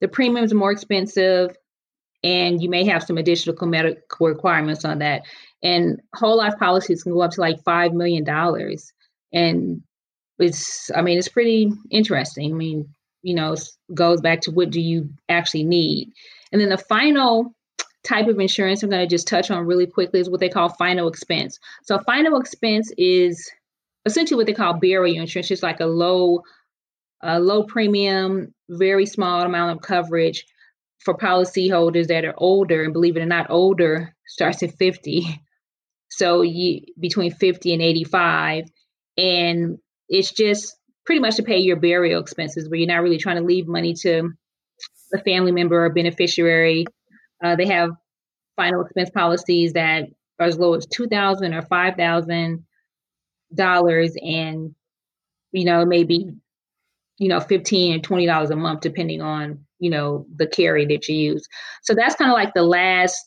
the 0.00 0.08
premiums 0.08 0.52
are 0.52 0.56
more 0.56 0.72
expensive 0.72 1.56
and 2.22 2.60
you 2.62 2.68
may 2.68 2.84
have 2.84 3.02
some 3.02 3.16
additional 3.16 3.56
medical 3.66 4.26
requirements 4.26 4.84
on 4.84 4.98
that. 4.98 5.22
And 5.62 6.00
whole 6.14 6.36
life 6.36 6.54
policies 6.58 7.02
can 7.02 7.12
go 7.12 7.22
up 7.22 7.30
to 7.32 7.40
like 7.40 7.62
five 7.64 7.92
million 7.92 8.24
dollars. 8.24 8.92
And 9.32 9.82
it's 10.38 10.90
i 10.96 11.00
mean 11.00 11.16
it's 11.16 11.28
pretty 11.28 11.72
interesting. 11.90 12.52
I 12.52 12.56
mean 12.56 12.88
you 13.24 13.34
know 13.34 13.56
goes 13.92 14.20
back 14.20 14.42
to 14.42 14.52
what 14.52 14.70
do 14.70 14.80
you 14.80 15.08
actually 15.28 15.64
need? 15.64 16.12
And 16.52 16.60
then 16.60 16.68
the 16.68 16.78
final 16.78 17.54
type 18.04 18.28
of 18.28 18.38
insurance 18.38 18.82
i'm 18.82 18.90
going 18.90 19.00
to 19.00 19.08
just 19.08 19.26
touch 19.26 19.50
on 19.50 19.64
really 19.64 19.86
quickly 19.86 20.20
is 20.20 20.28
what 20.28 20.38
they 20.38 20.48
call 20.48 20.68
final 20.68 21.08
expense. 21.08 21.58
So 21.82 21.98
final 22.00 22.38
expense 22.38 22.92
is 22.98 23.50
essentially 24.04 24.36
what 24.36 24.46
they 24.46 24.52
call 24.52 24.74
burial 24.74 25.22
insurance. 25.22 25.50
It's 25.50 25.62
like 25.62 25.80
a 25.80 25.86
low 25.86 26.42
a 27.22 27.40
low 27.40 27.64
premium 27.64 28.54
very 28.68 29.06
small 29.06 29.42
amount 29.42 29.74
of 29.74 29.82
coverage 29.82 30.44
for 30.98 31.16
policyholders 31.16 32.08
that 32.08 32.24
are 32.24 32.34
older 32.36 32.84
and 32.84 32.92
believe 32.92 33.16
it 33.16 33.22
or 33.22 33.26
not 33.26 33.50
older 33.50 34.14
starts 34.26 34.62
at 34.62 34.74
50 34.74 35.40
so 36.10 36.42
you 36.42 36.82
between 37.00 37.32
50 37.32 37.72
and 37.72 37.82
85 37.82 38.64
and 39.16 39.78
it's 40.08 40.32
just 40.32 40.76
pretty 41.06 41.20
much 41.20 41.36
to 41.36 41.42
pay 41.42 41.58
your 41.58 41.76
burial 41.76 42.20
expenses 42.20 42.68
where 42.68 42.78
you're 42.78 42.88
not 42.88 43.02
really 43.02 43.18
trying 43.18 43.36
to 43.36 43.42
leave 43.42 43.66
money 43.66 43.94
to 43.94 44.30
a 45.12 45.18
family 45.18 45.52
member 45.52 45.84
or 45.84 45.90
beneficiary. 45.90 46.86
Uh, 47.42 47.56
they 47.56 47.66
have 47.66 47.90
final 48.56 48.82
expense 48.82 49.10
policies 49.10 49.72
that 49.74 50.04
are 50.38 50.46
as 50.46 50.58
low 50.58 50.74
as 50.74 50.86
two 50.86 51.06
thousand 51.06 51.54
or 51.54 51.62
five 51.62 51.96
thousand 51.96 52.64
dollars, 53.54 54.14
and 54.20 54.74
you 55.52 55.64
know 55.64 55.84
maybe 55.84 56.30
you 57.18 57.28
know 57.28 57.40
fifteen 57.40 57.94
and 57.94 58.04
twenty 58.04 58.26
dollars 58.26 58.50
a 58.50 58.56
month 58.56 58.80
depending 58.80 59.20
on 59.20 59.64
you 59.78 59.90
know 59.90 60.26
the 60.36 60.46
carry 60.46 60.86
that 60.86 61.08
you 61.08 61.16
use. 61.16 61.46
So 61.82 61.94
that's 61.94 62.14
kind 62.16 62.30
of 62.30 62.34
like 62.34 62.54
the 62.54 62.62
last 62.62 63.20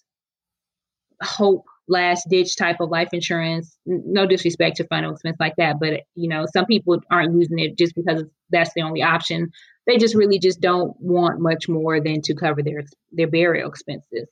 hope 1.21 1.65
last 1.87 2.27
ditch 2.29 2.55
type 2.55 2.77
of 2.79 2.89
life 2.89 3.09
insurance. 3.13 3.77
No 3.85 4.25
disrespect 4.25 4.77
to 4.77 4.87
final 4.87 5.13
expense 5.13 5.37
like 5.39 5.55
that, 5.57 5.77
but 5.79 6.01
you 6.15 6.27
know, 6.27 6.45
some 6.51 6.65
people 6.65 7.01
aren't 7.11 7.39
using 7.39 7.59
it 7.59 7.77
just 7.77 7.95
because 7.95 8.23
that's 8.49 8.73
the 8.75 8.81
only 8.81 9.01
option. 9.01 9.51
They 9.85 9.97
just 9.97 10.15
really 10.15 10.39
just 10.39 10.59
don't 10.59 10.99
want 10.99 11.39
much 11.39 11.69
more 11.69 12.01
than 12.01 12.21
to 12.23 12.35
cover 12.35 12.61
their 12.61 12.83
their 13.11 13.27
burial 13.27 13.69
expenses. 13.69 14.27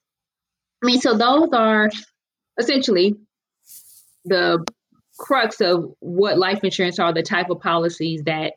I 0.84 0.86
mean, 0.86 1.00
so 1.00 1.18
those 1.18 1.50
are 1.54 1.90
essentially 2.60 3.16
the 4.26 4.66
crux 5.18 5.62
of 5.62 5.94
what 6.00 6.38
life 6.38 6.64
insurance 6.64 7.00
are, 7.00 7.14
the 7.14 7.24
type 7.24 7.50
of 7.50 7.62
policies 7.62 8.24
that 8.24 8.54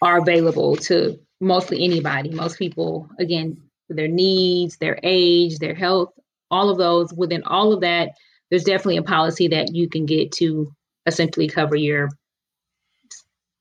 are 0.00 0.18
available 0.18 0.76
to 0.76 1.18
mostly 1.40 1.84
anybody. 1.84 2.30
Most 2.30 2.58
people, 2.58 3.08
again, 3.18 3.58
their 3.88 4.08
needs, 4.08 4.78
their 4.78 4.98
age, 5.02 5.58
their 5.58 5.74
health, 5.74 6.10
all 6.52 6.70
of 6.70 6.78
those 6.78 7.12
within 7.14 7.42
all 7.44 7.72
of 7.72 7.80
that 7.80 8.10
there's 8.50 8.64
definitely 8.64 8.98
a 8.98 9.02
policy 9.02 9.48
that 9.48 9.74
you 9.74 9.88
can 9.88 10.04
get 10.04 10.30
to 10.30 10.70
essentially 11.06 11.48
cover 11.48 11.74
your 11.74 12.10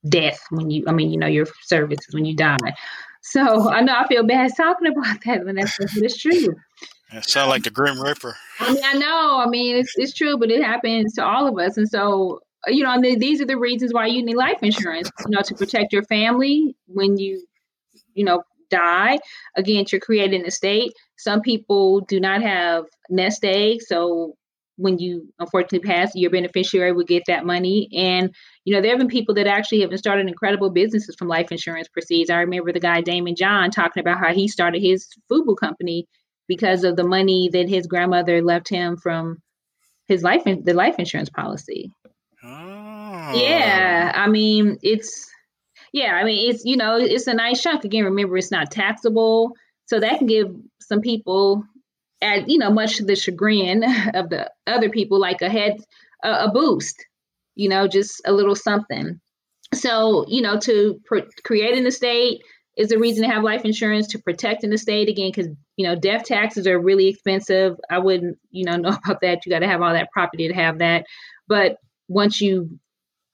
death 0.07 0.39
when 0.49 0.69
you 0.69 0.83
i 0.87 0.91
mean 0.91 1.11
you 1.11 1.17
know 1.17 1.27
your 1.27 1.47
services 1.63 2.13
when 2.13 2.25
you 2.25 2.35
die. 2.35 2.57
So 3.21 3.71
i 3.71 3.81
know 3.81 3.95
i 3.95 4.07
feel 4.07 4.25
bad 4.25 4.51
talking 4.57 4.87
about 4.87 5.23
that 5.25 5.45
when 5.45 5.55
that's 5.55 5.77
but 5.77 6.03
it's 6.03 6.21
true. 6.21 6.55
It 7.13 7.29
sounds 7.29 7.49
like 7.49 7.63
the 7.63 7.69
grim 7.69 7.99
reaper 7.99 8.35
i 8.59 8.73
mean 8.73 8.83
i 8.83 8.93
know 8.93 9.41
i 9.43 9.47
mean 9.47 9.77
it's, 9.77 9.93
it's 9.95 10.13
true 10.13 10.37
but 10.37 10.51
it 10.51 10.63
happens 10.63 11.13
to 11.13 11.25
all 11.25 11.47
of 11.47 11.57
us 11.59 11.77
and 11.77 11.89
so 11.89 12.39
you 12.67 12.83
know 12.83 12.99
these 13.01 13.41
are 13.41 13.45
the 13.45 13.57
reasons 13.57 13.93
why 13.93 14.07
you 14.07 14.23
need 14.23 14.35
life 14.35 14.59
insurance 14.61 15.09
you 15.25 15.31
know 15.31 15.41
to 15.41 15.55
protect 15.55 15.93
your 15.93 16.03
family 16.03 16.75
when 16.87 17.17
you 17.17 17.45
you 18.13 18.25
know 18.25 18.43
die. 18.71 19.19
Again 19.55 19.85
you're 19.91 20.01
creating 20.01 20.45
a 20.45 20.51
state 20.51 20.93
some 21.21 21.41
people 21.41 22.01
do 22.01 22.19
not 22.19 22.41
have 22.41 22.85
nest 23.09 23.43
eggs, 23.43 23.85
so 23.87 24.35
when 24.77 24.97
you 24.97 25.31
unfortunately 25.39 25.87
pass, 25.87 26.11
your 26.15 26.31
beneficiary 26.31 26.91
will 26.91 27.03
get 27.03 27.23
that 27.27 27.45
money. 27.45 27.87
And 27.95 28.33
you 28.65 28.73
know, 28.73 28.81
there 28.81 28.91
have 28.91 28.99
been 28.99 29.07
people 29.07 29.35
that 29.35 29.47
actually 29.47 29.81
have 29.81 29.97
started 29.97 30.27
incredible 30.27 30.71
businesses 30.71 31.15
from 31.15 31.27
life 31.27 31.51
insurance 31.51 31.87
proceeds. 31.87 32.29
I 32.29 32.39
remember 32.39 32.71
the 32.73 32.79
guy 32.79 33.01
Daymond 33.01 33.37
John 33.37 33.69
talking 33.69 34.01
about 34.01 34.19
how 34.19 34.33
he 34.33 34.47
started 34.47 34.81
his 34.81 35.07
FUBU 35.31 35.55
company 35.57 36.07
because 36.47 36.83
of 36.83 36.95
the 36.95 37.03
money 37.03 37.49
that 37.53 37.69
his 37.69 37.87
grandmother 37.87 38.41
left 38.41 38.69
him 38.69 38.97
from 38.97 39.37
his 40.07 40.23
life 40.23 40.43
the 40.43 40.73
life 40.73 40.95
insurance 40.97 41.29
policy. 41.29 41.91
Oh. 42.43 43.31
Yeah, 43.35 44.11
I 44.15 44.27
mean 44.27 44.77
it's 44.81 45.29
yeah, 45.93 46.13
I 46.13 46.23
mean 46.23 46.49
it's 46.49 46.65
you 46.65 46.77
know 46.77 46.97
it's 46.97 47.27
a 47.27 47.33
nice 47.33 47.61
chunk. 47.61 47.85
Again, 47.85 48.05
remember 48.05 48.37
it's 48.37 48.51
not 48.51 48.71
taxable, 48.71 49.53
so 49.85 49.99
that 49.99 50.17
can 50.17 50.27
give 50.27 50.47
some 50.79 51.01
people 51.01 51.63
at 52.21 52.47
you 52.49 52.57
know 52.57 52.71
much 52.71 52.97
to 52.97 53.05
the 53.05 53.15
chagrin 53.15 53.83
of 54.13 54.29
the 54.29 54.49
other 54.67 54.89
people 54.89 55.19
like 55.19 55.41
a 55.41 55.49
head 55.49 55.77
a, 56.23 56.45
a 56.45 56.51
boost 56.51 57.05
you 57.55 57.69
know 57.69 57.87
just 57.87 58.21
a 58.25 58.31
little 58.31 58.55
something. 58.55 59.19
So 59.73 60.25
you 60.27 60.41
know 60.41 60.59
to 60.59 60.99
pr- 61.05 61.29
create 61.43 61.77
an 61.77 61.87
estate 61.87 62.41
is 62.77 62.91
a 62.91 62.99
reason 62.99 63.23
to 63.23 63.29
have 63.29 63.43
life 63.43 63.65
insurance 63.65 64.07
to 64.07 64.19
protect 64.19 64.63
an 64.63 64.73
estate 64.73 65.09
again 65.09 65.31
because 65.33 65.51
you 65.77 65.85
know 65.85 65.95
death 65.95 66.23
taxes 66.23 66.67
are 66.67 66.79
really 66.79 67.07
expensive. 67.07 67.75
I 67.89 67.99
wouldn't 67.99 68.37
you 68.49 68.65
know 68.65 68.75
know 68.77 68.97
about 69.03 69.21
that. 69.21 69.45
You 69.45 69.51
got 69.51 69.59
to 69.59 69.67
have 69.67 69.81
all 69.81 69.93
that 69.93 70.11
property 70.11 70.47
to 70.47 70.53
have 70.53 70.79
that. 70.79 71.05
But 71.47 71.77
once 72.07 72.41
you 72.41 72.79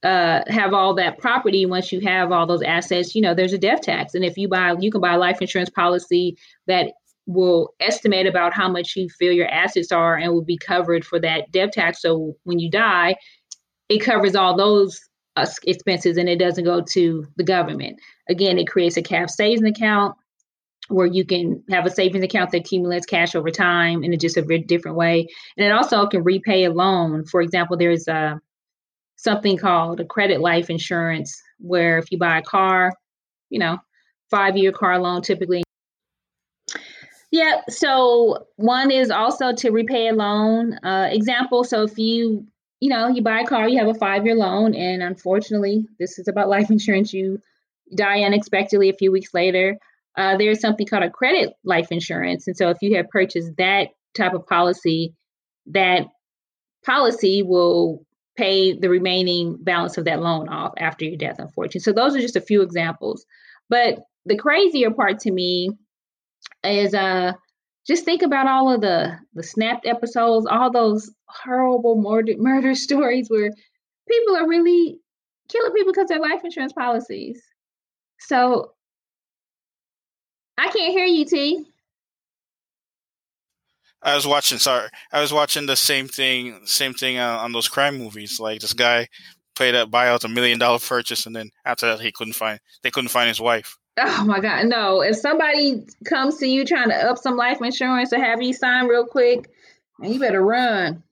uh, 0.04 0.42
have 0.48 0.74
all 0.74 0.94
that 0.94 1.18
property 1.18 1.66
once 1.66 1.92
you 1.92 2.00
have 2.00 2.32
all 2.32 2.46
those 2.46 2.62
assets 2.62 3.16
you 3.16 3.22
know 3.22 3.34
there's 3.34 3.54
a 3.54 3.58
death 3.58 3.82
tax 3.82 4.14
and 4.14 4.24
if 4.24 4.38
you 4.38 4.48
buy 4.48 4.76
you 4.80 4.92
can 4.92 5.02
buy 5.02 5.14
a 5.14 5.18
life 5.18 5.42
insurance 5.42 5.70
policy 5.72 6.38
that 6.68 6.92
will 7.28 7.74
estimate 7.82 8.26
about 8.26 8.54
how 8.54 8.72
much 8.72 8.96
you 8.96 9.10
feel 9.10 9.34
your 9.34 9.48
assets 9.48 9.92
are 9.92 10.16
and 10.16 10.32
will 10.32 10.44
be 10.44 10.58
covered 10.58 11.06
for 11.06 11.20
that 11.20 11.52
death 11.52 11.72
tax. 11.72 12.02
So 12.02 12.36
when 12.44 12.58
you 12.58 12.72
die, 12.72 13.18
it 13.90 14.00
covers 14.00 14.36
all 14.36 14.56
those 14.56 15.00
uh, 15.36 15.46
expenses 15.64 16.18
and 16.18 16.30
it 16.30 16.40
doesn't 16.40 16.64
go 16.64 16.82
to 16.82 17.28
the 17.36 17.44
government. 17.44 18.00
Again, 18.30 18.58
it 18.58 18.68
creates 18.68 18.98
a 18.98 19.02
cash 19.02 19.30
savings 19.32 19.70
account 19.70 20.16
where 20.88 21.06
you 21.06 21.26
can 21.26 21.62
have 21.70 21.86
a 21.86 21.90
savings 21.90 22.24
account 22.24 22.52
that 22.52 22.62
accumulates 22.62 23.06
cash 23.06 23.36
over 23.36 23.52
time 23.52 24.06
in 24.06 24.14
a 24.14 24.18
just 24.18 24.38
a 24.38 24.58
different 24.60 24.96
way. 24.96 25.28
And 25.58 25.68
it 25.68 25.72
also 25.74 26.08
can 26.08 26.24
repay 26.24 26.64
a 26.64 26.72
loan. 26.72 27.26
For 27.26 27.42
example, 27.42 27.76
there's 27.76 28.08
a 28.08 28.40
something 29.18 29.58
called 29.58 30.00
a 30.00 30.06
credit 30.06 30.40
life 30.40 30.70
insurance 30.70 31.42
where 31.60 31.98
if 31.98 32.12
you 32.12 32.18
buy 32.18 32.38
a 32.38 32.42
car, 32.42 32.94
you 33.50 33.60
know, 33.60 33.78
five 34.30 34.58
year 34.58 34.72
car 34.72 35.00
loan 35.00 35.22
typically 35.22 35.64
yeah. 37.32 37.62
So 37.70 38.48
one 38.56 38.90
is 38.92 39.12
also 39.12 39.54
to 39.54 39.72
repay 39.72 40.08
a 40.08 40.14
loan. 40.14 40.80
Uh, 40.84 41.10
example. 41.12 41.64
So 41.64 41.84
if 41.84 41.98
you 41.98 42.48
you 42.80 42.90
know 42.90 43.08
you 43.10 43.22
buy 43.22 43.42
a 43.42 43.46
car, 43.46 43.68
you 43.68 43.80
have 43.80 43.88
a 43.88 44.00
five 44.00 44.26
year 44.26 44.36
loan, 44.36 44.74
and 44.76 45.04
unfortunately, 45.04 45.86
this 46.00 46.20
is 46.20 46.28
about 46.28 46.50
life 46.56 46.72
insurance. 46.72 47.14
You 47.14 47.42
die 47.96 48.22
unexpectedly 48.24 48.90
a 48.90 48.94
few 48.94 49.12
weeks 49.12 49.34
later. 49.34 49.78
Uh, 50.18 50.38
there's 50.38 50.60
something 50.60 50.88
called 50.88 51.04
a 51.04 51.10
credit 51.10 51.54
life 51.64 51.92
insurance, 51.92 52.48
and 52.48 52.56
so 52.56 52.70
if 52.70 52.78
you 52.82 52.96
have 52.96 53.10
purchased 53.10 53.56
that 53.58 53.90
type 54.16 54.34
of 54.34 54.48
policy, 54.48 55.14
that 55.68 56.08
policy 56.86 57.44
will 57.44 58.06
pay 58.38 58.74
the 58.74 58.90
remaining 58.90 59.58
balance 59.62 59.98
of 59.98 60.06
that 60.06 60.22
loan 60.22 60.48
off 60.48 60.74
after 60.78 61.06
your 61.06 61.18
death, 61.18 61.38
unfortunately. 61.40 61.82
So 61.82 61.92
those 61.92 62.16
are 62.16 62.22
just 62.22 62.36
a 62.36 62.42
few 62.42 62.62
examples. 62.62 63.26
But 63.70 64.00
the 64.26 64.38
crazier 64.38 64.92
part 64.92 65.20
to 65.20 65.32
me 65.32 65.72
is 66.64 66.94
uh 66.94 67.34
just 67.88 68.04
think 68.04 68.22
about 68.22 68.48
all 68.48 68.72
of 68.74 68.82
the 68.82 69.18
the 69.34 69.44
snapped 69.44 69.88
episodes, 69.88 70.46
all 70.46 70.72
those 70.72 71.12
horrible 71.26 72.00
murder 72.02 72.34
murder 72.38 72.76
stories 72.88 73.28
where 73.30 73.50
people 74.10 74.36
are 74.38 74.48
really 74.48 75.00
killing 75.50 75.74
people 75.74 75.94
because 75.94 76.10
their 76.10 76.20
life 76.20 76.42
insurance 76.44 76.74
policies. 76.74 77.42
So 78.20 78.74
I 80.58 80.70
can't 80.70 80.92
hear 80.94 81.06
you, 81.06 81.26
T. 81.26 81.66
I 84.02 84.16
was 84.16 84.28
watching. 84.28 84.60
Sorry, 84.60 84.90
I 85.12 85.22
was 85.22 85.34
watching 85.34 85.66
the 85.66 85.76
same 85.76 86.08
thing. 86.08 86.62
Same 86.66 86.94
thing 86.94 87.18
on, 87.18 87.40
on 87.40 87.52
those 87.52 87.68
crime 87.68 87.98
movies. 87.98 88.40
Like 88.40 88.62
this 88.62 88.74
guy 88.74 89.08
paid 89.58 89.76
a 89.76 89.86
buy 89.86 90.10
out 90.10 90.24
a 90.24 90.30
million 90.30 90.60
dollar 90.60 90.80
purchase, 90.80 91.26
and 91.26 91.36
then 91.36 91.50
after 91.66 91.88
that, 91.88 92.00
he 92.00 92.12
couldn't 92.12 92.34
find. 92.34 92.60
They 92.84 92.92
couldn't 92.92 93.10
find 93.10 93.28
his 93.28 93.42
wife. 93.42 93.78
Oh 94.00 94.24
my 94.26 94.40
God, 94.40 94.68
no. 94.68 95.02
If 95.02 95.16
somebody 95.16 95.86
comes 96.06 96.38
to 96.38 96.48
you 96.48 96.66
trying 96.66 96.90
to 96.90 96.96
up 96.96 97.18
some 97.18 97.36
life 97.36 97.62
insurance 97.62 98.14
or 98.14 98.20
have 98.20 98.42
you 98.42 98.54
sign 98.54 98.86
real 98.86 99.06
quick, 99.06 99.50
man, 99.98 100.14
you 100.14 100.20
better 100.20 100.44
run. 100.44 101.04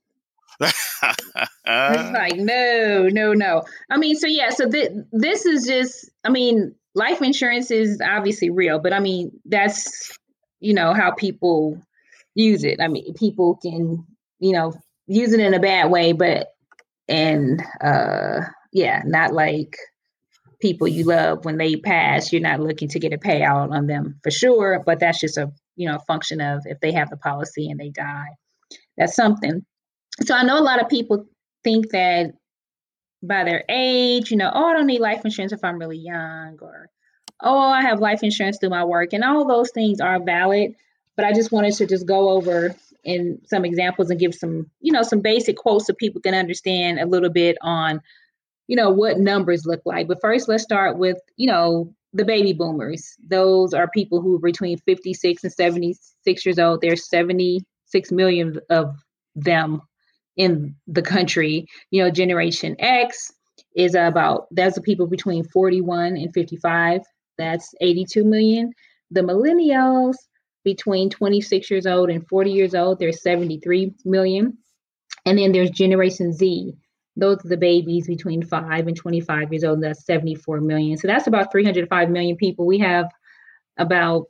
it's 0.60 1.02
like, 1.66 2.36
no, 2.36 3.08
no, 3.10 3.32
no. 3.32 3.64
I 3.90 3.96
mean, 3.96 4.16
so 4.16 4.28
yeah, 4.28 4.50
so 4.50 4.70
th- 4.70 4.92
this 5.10 5.46
is 5.46 5.66
just, 5.66 6.08
I 6.24 6.30
mean, 6.30 6.76
life 6.94 7.22
insurance 7.22 7.72
is 7.72 8.00
obviously 8.00 8.50
real, 8.50 8.78
but 8.78 8.92
I 8.92 9.00
mean, 9.00 9.32
that's, 9.44 10.16
you 10.60 10.72
know, 10.72 10.94
how 10.94 11.10
people 11.10 11.82
use 12.36 12.62
it. 12.62 12.80
I 12.80 12.88
mean, 12.88 13.14
people 13.14 13.58
can, 13.60 14.06
you 14.38 14.52
know, 14.52 14.74
use 15.06 15.32
it 15.32 15.40
in 15.40 15.54
a 15.54 15.60
bad 15.60 15.90
way, 15.90 16.12
but, 16.12 16.48
and, 17.08 17.62
uh, 17.80 18.40
yeah, 18.72 19.02
not 19.04 19.32
like, 19.32 19.76
people 20.60 20.88
you 20.88 21.04
love 21.04 21.44
when 21.44 21.58
they 21.58 21.76
pass 21.76 22.32
you're 22.32 22.40
not 22.40 22.60
looking 22.60 22.88
to 22.88 22.98
get 22.98 23.12
a 23.12 23.18
payout 23.18 23.70
on 23.72 23.86
them 23.86 24.18
for 24.22 24.30
sure 24.30 24.82
but 24.86 24.98
that's 24.98 25.20
just 25.20 25.36
a 25.36 25.52
you 25.76 25.86
know 25.86 25.98
function 26.06 26.40
of 26.40 26.62
if 26.64 26.80
they 26.80 26.92
have 26.92 27.10
the 27.10 27.16
policy 27.18 27.70
and 27.70 27.78
they 27.78 27.90
die 27.90 28.28
that's 28.96 29.14
something 29.14 29.64
so 30.22 30.34
i 30.34 30.42
know 30.42 30.58
a 30.58 30.64
lot 30.64 30.80
of 30.80 30.88
people 30.88 31.26
think 31.62 31.90
that 31.90 32.32
by 33.22 33.44
their 33.44 33.64
age 33.68 34.30
you 34.30 34.36
know 34.36 34.50
oh 34.52 34.66
i 34.66 34.72
don't 34.72 34.86
need 34.86 35.00
life 35.00 35.24
insurance 35.24 35.52
if 35.52 35.62
i'm 35.62 35.78
really 35.78 35.98
young 35.98 36.56
or 36.62 36.88
oh 37.42 37.70
i 37.70 37.82
have 37.82 38.00
life 38.00 38.22
insurance 38.22 38.56
through 38.58 38.70
my 38.70 38.84
work 38.84 39.12
and 39.12 39.24
all 39.24 39.46
those 39.46 39.70
things 39.72 40.00
are 40.00 40.24
valid 40.24 40.72
but 41.16 41.24
i 41.24 41.32
just 41.32 41.52
wanted 41.52 41.74
to 41.74 41.86
just 41.86 42.06
go 42.06 42.30
over 42.30 42.74
in 43.04 43.40
some 43.46 43.64
examples 43.64 44.10
and 44.10 44.20
give 44.20 44.34
some 44.34 44.68
you 44.80 44.92
know 44.92 45.02
some 45.02 45.20
basic 45.20 45.56
quotes 45.56 45.86
so 45.86 45.94
people 45.94 46.20
can 46.20 46.34
understand 46.34 46.98
a 46.98 47.06
little 47.06 47.30
bit 47.30 47.56
on 47.62 48.00
you 48.68 48.76
know, 48.76 48.90
what 48.90 49.18
numbers 49.18 49.66
look 49.66 49.82
like. 49.84 50.08
But 50.08 50.20
first, 50.20 50.48
let's 50.48 50.62
start 50.62 50.98
with, 50.98 51.18
you 51.36 51.46
know, 51.46 51.92
the 52.12 52.24
baby 52.24 52.52
boomers. 52.52 53.14
Those 53.28 53.74
are 53.74 53.88
people 53.88 54.20
who 54.20 54.36
are 54.36 54.40
between 54.40 54.78
56 54.78 55.44
and 55.44 55.52
76 55.52 56.46
years 56.46 56.58
old. 56.58 56.80
There's 56.80 57.08
76 57.08 58.12
million 58.12 58.58
of 58.70 58.96
them 59.34 59.82
in 60.36 60.74
the 60.86 61.02
country. 61.02 61.66
You 61.90 62.02
know, 62.02 62.10
Generation 62.10 62.76
X 62.78 63.32
is 63.74 63.94
about, 63.94 64.46
that's 64.50 64.74
the 64.74 64.82
people 64.82 65.06
between 65.06 65.44
41 65.44 66.16
and 66.16 66.32
55. 66.32 67.02
That's 67.38 67.74
82 67.80 68.24
million. 68.24 68.72
The 69.10 69.20
millennials 69.20 70.16
between 70.66 71.08
26 71.08 71.70
years 71.70 71.86
old 71.86 72.10
and 72.10 72.26
40 72.26 72.50
years 72.50 72.74
old, 72.74 72.98
there's 72.98 73.22
73 73.22 73.94
million. 74.04 74.58
And 75.24 75.38
then 75.38 75.52
there's 75.52 75.70
Generation 75.70 76.32
Z. 76.32 76.74
Those 77.14 77.38
are 77.44 77.48
the 77.48 77.56
babies 77.56 78.08
between 78.08 78.42
5 78.42 78.88
and 78.88 78.96
25 78.96 79.52
years 79.52 79.62
old 79.62 79.80
that's 79.80 80.04
74 80.04 80.60
million. 80.60 80.96
So 80.96 81.06
that's 81.06 81.28
about 81.28 81.52
305 81.52 82.10
million 82.10 82.36
people. 82.36 82.66
We 82.66 82.80
have 82.80 83.06
about 83.78 84.24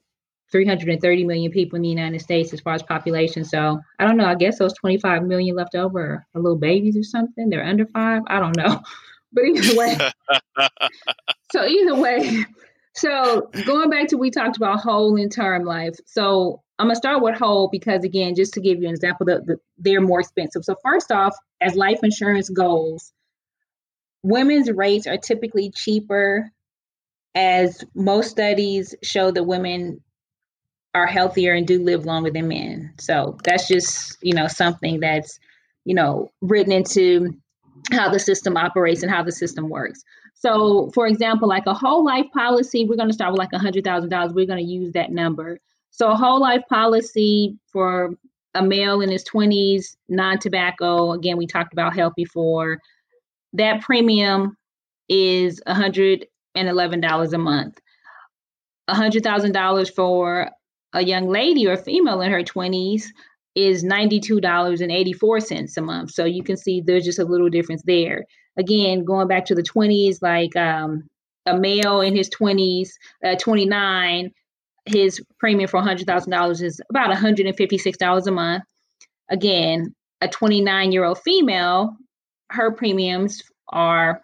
330 0.52 1.24
million 1.24 1.50
people 1.50 1.76
in 1.76 1.82
the 1.82 1.88
united 1.88 2.20
states 2.20 2.52
as 2.52 2.60
far 2.60 2.74
as 2.74 2.82
population. 2.82 3.42
So 3.42 3.80
i 3.98 4.04
don't 4.04 4.16
know 4.16 4.26
i 4.26 4.36
guess 4.36 4.58
those 4.58 4.74
25 4.74 5.24
million 5.24 5.56
left 5.56 5.74
over 5.74 6.24
are 6.34 6.40
little 6.40 6.58
babies 6.58 6.96
or 6.96 7.02
something. 7.02 7.48
They're 7.48 7.64
under 7.64 7.86
five. 7.86 8.22
I 8.28 8.38
don't 8.38 8.56
know. 8.56 8.82
But 9.32 9.44
either 9.44 9.76
way 9.76 9.98
so 11.52 11.66
either 11.66 11.94
way 11.94 12.46
so 12.96 13.50
going 13.66 13.90
back 13.90 14.08
to 14.08 14.16
we 14.16 14.30
talked 14.30 14.56
about 14.56 14.80
whole 14.80 15.16
and 15.16 15.32
term 15.32 15.64
life 15.64 15.94
so 16.06 16.62
I'm 16.78 16.86
gonna 16.86 16.96
start 16.96 17.22
with 17.22 17.38
whole 17.38 17.68
because 17.68 18.04
again, 18.04 18.34
just 18.34 18.52
to 18.54 18.60
give 18.60 18.80
you 18.80 18.88
an 18.88 18.94
example, 18.94 19.26
that 19.26 19.46
the, 19.46 19.56
they're 19.78 20.00
more 20.00 20.20
expensive. 20.20 20.64
So 20.64 20.76
first 20.84 21.10
off, 21.10 21.34
as 21.60 21.74
life 21.74 22.00
insurance 22.02 22.50
goes, 22.50 23.12
women's 24.22 24.70
rates 24.70 25.06
are 25.06 25.16
typically 25.16 25.72
cheaper, 25.74 26.50
as 27.34 27.82
most 27.94 28.30
studies 28.30 28.94
show 29.02 29.30
that 29.30 29.44
women 29.44 30.02
are 30.94 31.06
healthier 31.06 31.54
and 31.54 31.66
do 31.66 31.82
live 31.82 32.04
longer 32.04 32.30
than 32.30 32.48
men. 32.48 32.94
So 32.98 33.38
that's 33.44 33.68
just 33.68 34.18
you 34.20 34.34
know 34.34 34.46
something 34.46 35.00
that's 35.00 35.38
you 35.86 35.94
know 35.94 36.30
written 36.42 36.72
into 36.72 37.34
how 37.90 38.10
the 38.10 38.18
system 38.18 38.56
operates 38.56 39.02
and 39.02 39.10
how 39.10 39.22
the 39.22 39.32
system 39.32 39.70
works. 39.70 40.02
So, 40.38 40.90
for 40.94 41.06
example, 41.06 41.48
like 41.48 41.66
a 41.66 41.74
whole 41.74 42.04
life 42.04 42.26
policy, 42.32 42.84
we're 42.84 42.96
going 42.96 43.08
to 43.08 43.14
start 43.14 43.32
with 43.32 43.38
like 43.38 43.52
a 43.52 43.58
hundred 43.58 43.84
thousand 43.84 44.10
dollars. 44.10 44.32
We're 44.32 44.46
going 44.46 44.64
to 44.64 44.70
use 44.70 44.92
that 44.92 45.10
number. 45.10 45.58
So, 45.90 46.10
a 46.10 46.16
whole 46.16 46.40
life 46.40 46.62
policy 46.68 47.56
for 47.72 48.14
a 48.54 48.62
male 48.62 49.00
in 49.00 49.10
his 49.10 49.24
20s, 49.24 49.96
non 50.08 50.38
tobacco, 50.38 51.12
again, 51.12 51.36
we 51.36 51.46
talked 51.46 51.72
about 51.72 51.94
health 51.94 52.14
before, 52.16 52.80
that 53.54 53.80
premium 53.82 54.56
is 55.08 55.60
$111 55.66 57.32
a 57.32 57.38
month. 57.38 57.80
$100,000 58.88 59.94
for 59.94 60.50
a 60.92 61.02
young 61.02 61.28
lady 61.28 61.66
or 61.66 61.76
female 61.76 62.20
in 62.20 62.30
her 62.30 62.42
20s 62.42 63.04
is 63.54 63.84
$92.84 63.84 65.76
a 65.76 65.80
month. 65.80 66.10
So 66.12 66.24
you 66.24 66.42
can 66.42 66.56
see 66.56 66.80
there's 66.80 67.04
just 67.04 67.18
a 67.18 67.24
little 67.24 67.48
difference 67.48 67.82
there. 67.84 68.24
Again, 68.58 69.04
going 69.04 69.28
back 69.28 69.46
to 69.46 69.54
the 69.54 69.62
20s, 69.62 70.22
like 70.22 70.56
um, 70.56 71.04
a 71.46 71.56
male 71.56 72.00
in 72.00 72.16
his 72.16 72.30
20s, 72.30 72.90
uh, 73.24 73.36
29, 73.36 74.32
his 74.86 75.20
premium 75.38 75.68
for 75.68 75.80
$100,000 75.80 76.62
is 76.62 76.80
about 76.90 77.10
$156 77.10 78.26
a 78.26 78.30
month. 78.30 78.64
Again, 79.28 79.94
a 80.20 80.28
29 80.28 80.92
year 80.92 81.04
old 81.04 81.18
female, 81.18 81.96
her 82.50 82.72
premiums 82.72 83.42
are 83.68 84.20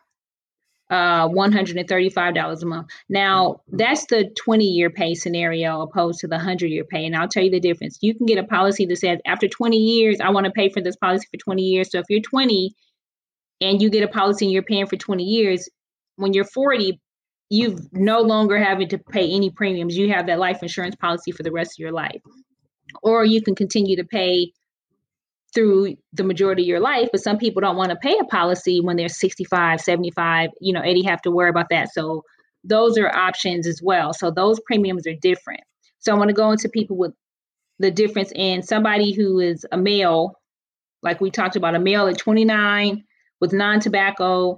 uh, 0.90 1.26
$135 1.28 2.62
a 2.62 2.66
month. 2.66 2.88
Now, 3.08 3.62
that's 3.68 4.06
the 4.06 4.30
20 4.44 4.64
year 4.64 4.90
pay 4.90 5.14
scenario 5.14 5.80
opposed 5.80 6.20
to 6.20 6.28
the 6.28 6.36
100 6.36 6.66
year 6.66 6.84
pay. 6.84 7.06
And 7.06 7.16
I'll 7.16 7.28
tell 7.28 7.42
you 7.42 7.50
the 7.50 7.60
difference. 7.60 7.98
You 8.02 8.14
can 8.14 8.26
get 8.26 8.38
a 8.38 8.44
policy 8.44 8.84
that 8.86 8.96
says, 8.96 9.18
after 9.24 9.48
20 9.48 9.76
years, 9.76 10.20
I 10.20 10.30
want 10.30 10.44
to 10.44 10.52
pay 10.52 10.68
for 10.68 10.82
this 10.82 10.96
policy 10.96 11.26
for 11.30 11.38
20 11.38 11.62
years. 11.62 11.90
So 11.90 11.98
if 11.98 12.06
you're 12.10 12.20
20 12.20 12.74
and 13.62 13.80
you 13.80 13.90
get 13.90 14.02
a 14.02 14.08
policy 14.08 14.46
and 14.46 14.52
you're 14.52 14.62
paying 14.62 14.86
for 14.86 14.96
20 14.96 15.22
years, 15.22 15.68
when 16.16 16.32
you're 16.32 16.44
40, 16.44 17.00
you've 17.50 17.92
no 17.92 18.20
longer 18.20 18.58
having 18.58 18.88
to 18.88 18.98
pay 18.98 19.30
any 19.30 19.50
premiums. 19.50 19.96
You 19.96 20.12
have 20.12 20.26
that 20.26 20.38
life 20.38 20.62
insurance 20.62 20.96
policy 20.96 21.32
for 21.32 21.42
the 21.42 21.52
rest 21.52 21.72
of 21.72 21.78
your 21.78 21.92
life. 21.92 22.20
Or 23.02 23.24
you 23.24 23.42
can 23.42 23.54
continue 23.54 23.96
to 23.96 24.04
pay 24.04 24.52
through 25.54 25.96
the 26.12 26.24
majority 26.24 26.62
of 26.62 26.68
your 26.68 26.80
life, 26.80 27.08
but 27.12 27.20
some 27.20 27.36
people 27.36 27.60
don't 27.60 27.76
want 27.76 27.90
to 27.90 27.96
pay 27.96 28.16
a 28.18 28.24
policy 28.24 28.80
when 28.80 28.96
they're 28.96 29.08
65, 29.08 29.80
75, 29.80 30.50
you 30.60 30.72
know, 30.72 30.82
80 30.82 31.02
have 31.02 31.20
to 31.22 31.30
worry 31.30 31.50
about 31.50 31.68
that. 31.70 31.92
So 31.92 32.22
those 32.64 32.96
are 32.96 33.14
options 33.14 33.66
as 33.66 33.80
well. 33.82 34.14
So 34.14 34.30
those 34.30 34.60
premiums 34.66 35.06
are 35.06 35.14
different. 35.14 35.60
So 35.98 36.12
I 36.12 36.18
want 36.18 36.28
to 36.28 36.34
go 36.34 36.50
into 36.50 36.68
people 36.68 36.96
with 36.96 37.12
the 37.78 37.90
difference 37.90 38.32
in 38.34 38.62
somebody 38.62 39.12
who 39.12 39.40
is 39.40 39.66
a 39.70 39.76
male, 39.76 40.38
like 41.02 41.20
we 41.20 41.30
talked 41.30 41.56
about, 41.56 41.74
a 41.74 41.80
male 41.80 42.06
at 42.06 42.18
29 42.18 43.04
with 43.42 43.52
non 43.52 43.80
tobacco 43.80 44.56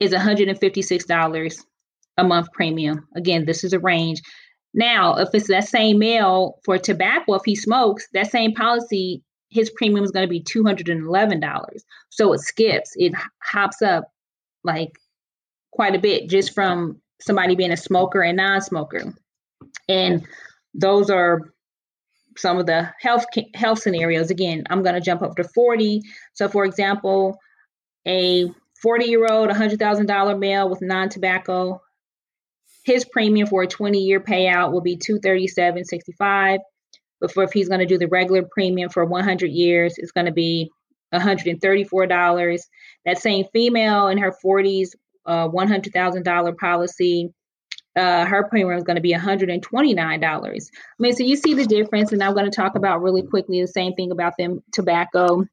is 0.00 0.10
$156 0.10 1.64
a 2.16 2.24
month 2.24 2.52
premium. 2.52 3.06
Again, 3.14 3.44
this 3.44 3.62
is 3.62 3.74
a 3.74 3.78
range. 3.78 4.22
Now, 4.74 5.16
if 5.16 5.28
it's 5.34 5.48
that 5.48 5.68
same 5.68 5.98
male 5.98 6.58
for 6.64 6.78
tobacco, 6.78 7.34
if 7.34 7.42
he 7.44 7.54
smokes, 7.54 8.08
that 8.14 8.30
same 8.30 8.54
policy, 8.54 9.22
his 9.50 9.70
premium 9.76 10.02
is 10.02 10.10
going 10.10 10.26
to 10.26 10.30
be 10.30 10.42
$211. 10.42 11.82
So 12.08 12.32
it 12.32 12.40
skips, 12.40 12.92
it 12.96 13.12
hops 13.42 13.82
up 13.82 14.04
like 14.64 14.92
quite 15.70 15.94
a 15.94 15.98
bit 16.00 16.30
just 16.30 16.54
from 16.54 17.02
somebody 17.20 17.54
being 17.54 17.70
a 17.70 17.76
smoker 17.76 18.22
and 18.22 18.38
non 18.38 18.62
smoker. 18.62 19.12
And 19.90 20.26
those 20.72 21.10
are 21.10 21.52
some 22.38 22.56
of 22.56 22.64
the 22.64 22.90
health 22.98 23.26
health 23.54 23.80
scenarios. 23.80 24.30
Again, 24.30 24.64
I'm 24.70 24.82
going 24.82 24.94
to 24.94 25.02
jump 25.02 25.20
up 25.20 25.36
to 25.36 25.44
40. 25.44 26.00
So, 26.32 26.48
for 26.48 26.64
example, 26.64 27.38
a 28.06 28.50
40 28.82 29.04
year 29.04 29.26
old, 29.30 29.48
$100,000 29.48 30.38
male 30.38 30.68
with 30.68 30.82
non 30.82 31.08
tobacco 31.08 31.80
his 32.84 33.04
premium 33.04 33.46
for 33.46 33.62
a 33.62 33.66
20 33.66 33.98
year 33.98 34.20
payout 34.20 34.72
will 34.72 34.80
be 34.80 34.96
237.65 34.96 36.58
but 37.20 37.32
for 37.32 37.44
if 37.44 37.52
he's 37.52 37.68
going 37.68 37.80
to 37.80 37.86
do 37.86 37.98
the 37.98 38.08
regular 38.08 38.42
premium 38.42 38.90
for 38.90 39.04
100 39.04 39.46
years 39.50 39.94
it's 39.98 40.12
going 40.12 40.26
to 40.26 40.32
be 40.32 40.70
$134 41.14 42.60
that 43.04 43.18
same 43.18 43.44
female 43.52 44.08
in 44.08 44.18
her 44.18 44.34
40s 44.44 44.90
uh, 45.26 45.48
$100000 45.48 46.56
policy 46.56 47.32
uh, 47.94 48.24
her 48.24 48.48
premium 48.48 48.76
is 48.76 48.84
going 48.84 48.96
to 48.96 49.02
be 49.02 49.12
$129 49.12 50.24
i 50.24 50.58
mean 50.98 51.14
so 51.14 51.22
you 51.22 51.36
see 51.36 51.54
the 51.54 51.66
difference 51.66 52.12
and 52.12 52.22
i'm 52.22 52.34
going 52.34 52.50
to 52.50 52.56
talk 52.56 52.74
about 52.74 53.02
really 53.02 53.22
quickly 53.22 53.60
the 53.60 53.66
same 53.66 53.92
thing 53.94 54.10
about 54.10 54.34
them 54.38 54.62
tobacco. 54.72 55.44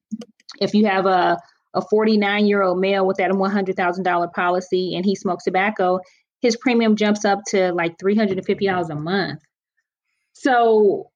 If 0.59 0.73
you 0.73 0.87
have 0.87 1.05
a 1.05 1.37
a 1.73 1.81
49 1.81 2.45
year 2.47 2.61
old 2.61 2.79
male 2.79 3.05
with 3.05 3.17
that 3.17 3.31
$100,000 3.31 4.33
policy 4.33 4.95
and 4.95 5.05
he 5.05 5.15
smokes 5.15 5.43
tobacco, 5.43 5.99
his 6.41 6.55
premium 6.55 6.95
jumps 6.95 7.25
up 7.25 7.39
to 7.49 7.71
like 7.73 7.97
$350 7.97 8.89
a 8.89 8.95
month. 8.95 9.39
So 10.33 11.11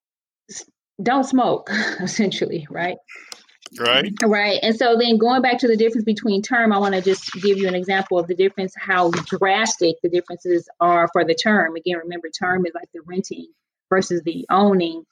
don't 1.02 1.24
smoke, 1.24 1.70
essentially, 2.00 2.66
right? 2.70 2.96
Right. 3.78 4.12
Right. 4.22 4.60
And 4.62 4.76
so 4.76 4.96
then 4.96 5.16
going 5.18 5.42
back 5.42 5.58
to 5.58 5.68
the 5.68 5.76
difference 5.76 6.04
between 6.04 6.42
term, 6.42 6.72
I 6.72 6.78
want 6.78 6.94
to 6.94 7.00
just 7.00 7.32
give 7.42 7.58
you 7.58 7.66
an 7.66 7.74
example 7.74 8.18
of 8.18 8.28
the 8.28 8.34
difference, 8.34 8.72
how 8.76 9.10
drastic 9.10 9.96
the 10.02 10.08
differences 10.08 10.68
are 10.80 11.08
for 11.12 11.24
the 11.24 11.34
term. 11.34 11.74
Again, 11.74 11.98
remember, 11.98 12.28
term 12.28 12.66
is 12.66 12.72
like 12.74 12.88
the 12.92 13.00
renting 13.06 13.48
versus 13.90 14.22
the 14.24 14.46
owning, 14.50 15.04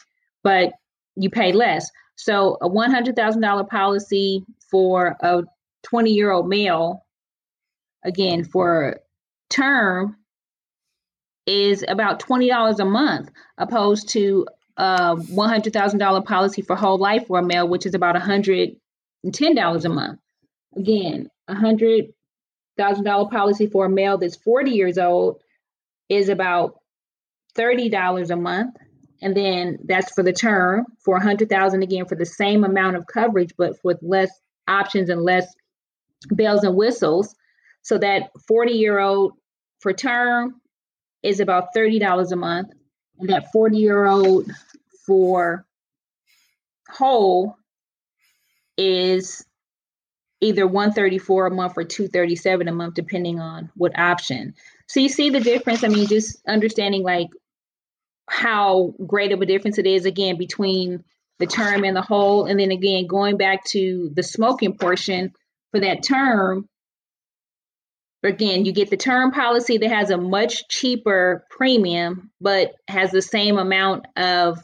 but 0.44 0.72
you 1.16 1.31
pay 1.31 1.52
less. 1.52 1.90
So 2.16 2.57
a 2.61 2.68
$100,000 2.68 3.68
policy 3.68 4.44
for 4.73 5.17
a 5.21 5.45
20 5.85 6.11
year 6.11 6.33
old 6.33 6.49
male, 6.49 7.07
again, 8.05 8.43
for 8.43 8.99
term 9.51 10.17
is 11.47 11.85
about 11.87 12.21
$20 12.21 12.79
a 12.81 12.85
month, 12.85 13.31
opposed 13.59 14.09
to 14.11 14.47
a 14.77 15.15
$100,000 15.17 16.25
policy 16.25 16.63
for 16.63 16.75
whole 16.75 16.99
life 16.99 17.27
for 17.27 17.39
a 17.39 17.45
male, 17.45 17.69
which 17.69 17.87
is 17.87 17.95
about 17.95 18.17
$110 18.17 18.75
a 19.85 19.89
month. 19.89 20.21
Again, 20.77 21.29
a 21.49 21.55
$100,000 21.55 23.31
policy 23.31 23.67
for 23.67 23.87
a 23.87 23.91
male 23.91 24.17
that's 24.19 24.37
40 24.37 24.71
years 24.71 24.99
old 24.99 25.43
is 26.09 26.29
about 26.29 26.81
$30 27.57 28.31
a 28.31 28.37
month. 28.37 28.77
And 29.21 29.37
then 29.37 29.79
that's 29.85 30.13
for 30.15 30.25
the 30.25 30.33
term 30.33 30.87
for 31.05 31.15
100,000 31.15 31.83
again 31.83 32.07
for 32.07 32.17
the 32.17 32.27
same 32.27 32.65
amount 32.65 32.97
of 32.97 33.07
coverage, 33.07 33.53
but 33.57 33.77
with 33.85 33.99
less 34.03 34.31
options 34.68 35.09
and 35.09 35.22
less 35.22 35.46
bells 36.31 36.64
and 36.64 36.77
whistles. 36.77 37.35
So 37.83 37.98
that 37.98 38.31
40 38.46 38.72
year 38.72 38.98
old 38.98 39.33
for 39.81 39.92
term 39.92 40.61
is 41.22 41.40
about 41.40 41.75
$30 41.77 42.33
a 42.33 42.37
month 42.37 42.68
and 43.18 43.29
that 43.29 43.51
40 43.53 43.77
year 43.77 44.07
old 44.07 44.51
for 45.07 45.66
whole 46.88 47.57
is 48.77 49.44
either 50.40 50.66
134 50.66 51.46
a 51.46 51.51
month 51.51 51.75
or 51.77 51.85
237 51.85 52.68
a 52.68 52.72
month 52.72 52.94
depending 52.94 53.40
on 53.40 53.70
what 53.77 53.96
option 53.98 54.55
so 54.88 55.01
you 55.01 55.09
see 55.09 55.31
the 55.31 55.40
difference 55.40 55.85
i 55.85 55.88
mean 55.88 56.07
just 56.07 56.37
understanding 56.46 57.03
like 57.03 57.29
how 58.29 58.94
great 59.07 59.33
of 59.33 59.40
a 59.40 59.46
difference 59.46 59.79
it 59.79 59.87
is 59.87 60.05
again 60.05 60.37
between 60.37 61.05
the 61.42 61.46
term 61.46 61.83
and 61.85 61.96
the 61.96 62.02
whole 62.02 62.46
and 62.46 62.61
then 62.61 62.70
again 62.70 63.07
going 63.07 63.37
back 63.37 63.64
to 63.64 64.11
the 64.14 64.22
smoking 64.22 64.76
portion 64.78 65.33
for 65.72 65.81
that 65.81 66.02
term 66.02 66.68
again, 68.22 68.64
you 68.64 68.72
get 68.72 68.90
the 68.90 68.96
term 68.96 69.33
policy 69.33 69.78
that 69.78 69.90
has 69.90 70.11
a 70.11 70.16
much 70.16 70.68
cheaper 70.68 71.44
premium, 71.50 72.31
but 72.40 72.74
has 72.88 73.11
the 73.11 73.22
same 73.22 73.59
amount 73.59 74.07
of 74.16 74.59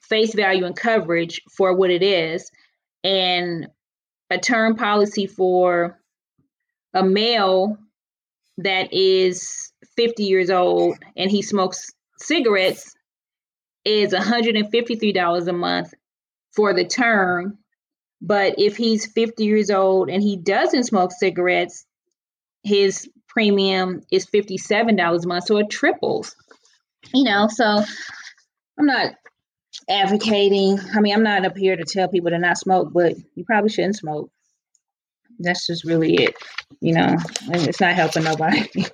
face 0.00 0.34
value 0.34 0.64
and 0.64 0.76
coverage 0.76 1.40
for 1.56 1.74
what 1.74 1.90
it 1.90 2.02
is. 2.02 2.50
And 3.02 3.68
a 4.30 4.38
term 4.38 4.76
policy 4.76 5.26
for 5.26 5.98
a 6.94 7.02
male 7.02 7.76
that 8.58 8.92
is 8.92 9.72
50 9.96 10.24
years 10.24 10.50
old 10.50 10.96
and 11.16 11.30
he 11.30 11.42
smokes 11.42 11.90
cigarettes 12.18 12.95
is 13.86 14.12
$153 14.12 15.48
a 15.48 15.52
month 15.52 15.94
for 16.54 16.74
the 16.74 16.84
term. 16.84 17.58
But 18.20 18.56
if 18.58 18.76
he's 18.76 19.06
50 19.06 19.44
years 19.44 19.70
old 19.70 20.10
and 20.10 20.22
he 20.22 20.36
doesn't 20.36 20.84
smoke 20.84 21.12
cigarettes, 21.12 21.86
his 22.64 23.08
premium 23.28 24.02
is 24.10 24.26
$57 24.26 25.24
a 25.24 25.28
month. 25.28 25.46
So 25.46 25.58
it 25.58 25.70
triples, 25.70 26.34
you 27.14 27.24
know. 27.24 27.46
So 27.48 27.84
I'm 28.78 28.86
not 28.86 29.14
advocating. 29.88 30.80
I 30.94 31.00
mean, 31.00 31.14
I'm 31.14 31.22
not 31.22 31.44
up 31.44 31.56
here 31.56 31.76
to 31.76 31.84
tell 31.84 32.08
people 32.08 32.30
to 32.30 32.38
not 32.38 32.58
smoke, 32.58 32.92
but 32.92 33.14
you 33.36 33.44
probably 33.44 33.70
shouldn't 33.70 33.96
smoke. 33.96 34.30
That's 35.38 35.66
just 35.66 35.84
really 35.84 36.14
it. 36.14 36.34
You 36.80 36.94
know, 36.94 37.16
it's 37.48 37.80
not 37.80 37.94
helping 37.94 38.24
nobody. 38.24 38.86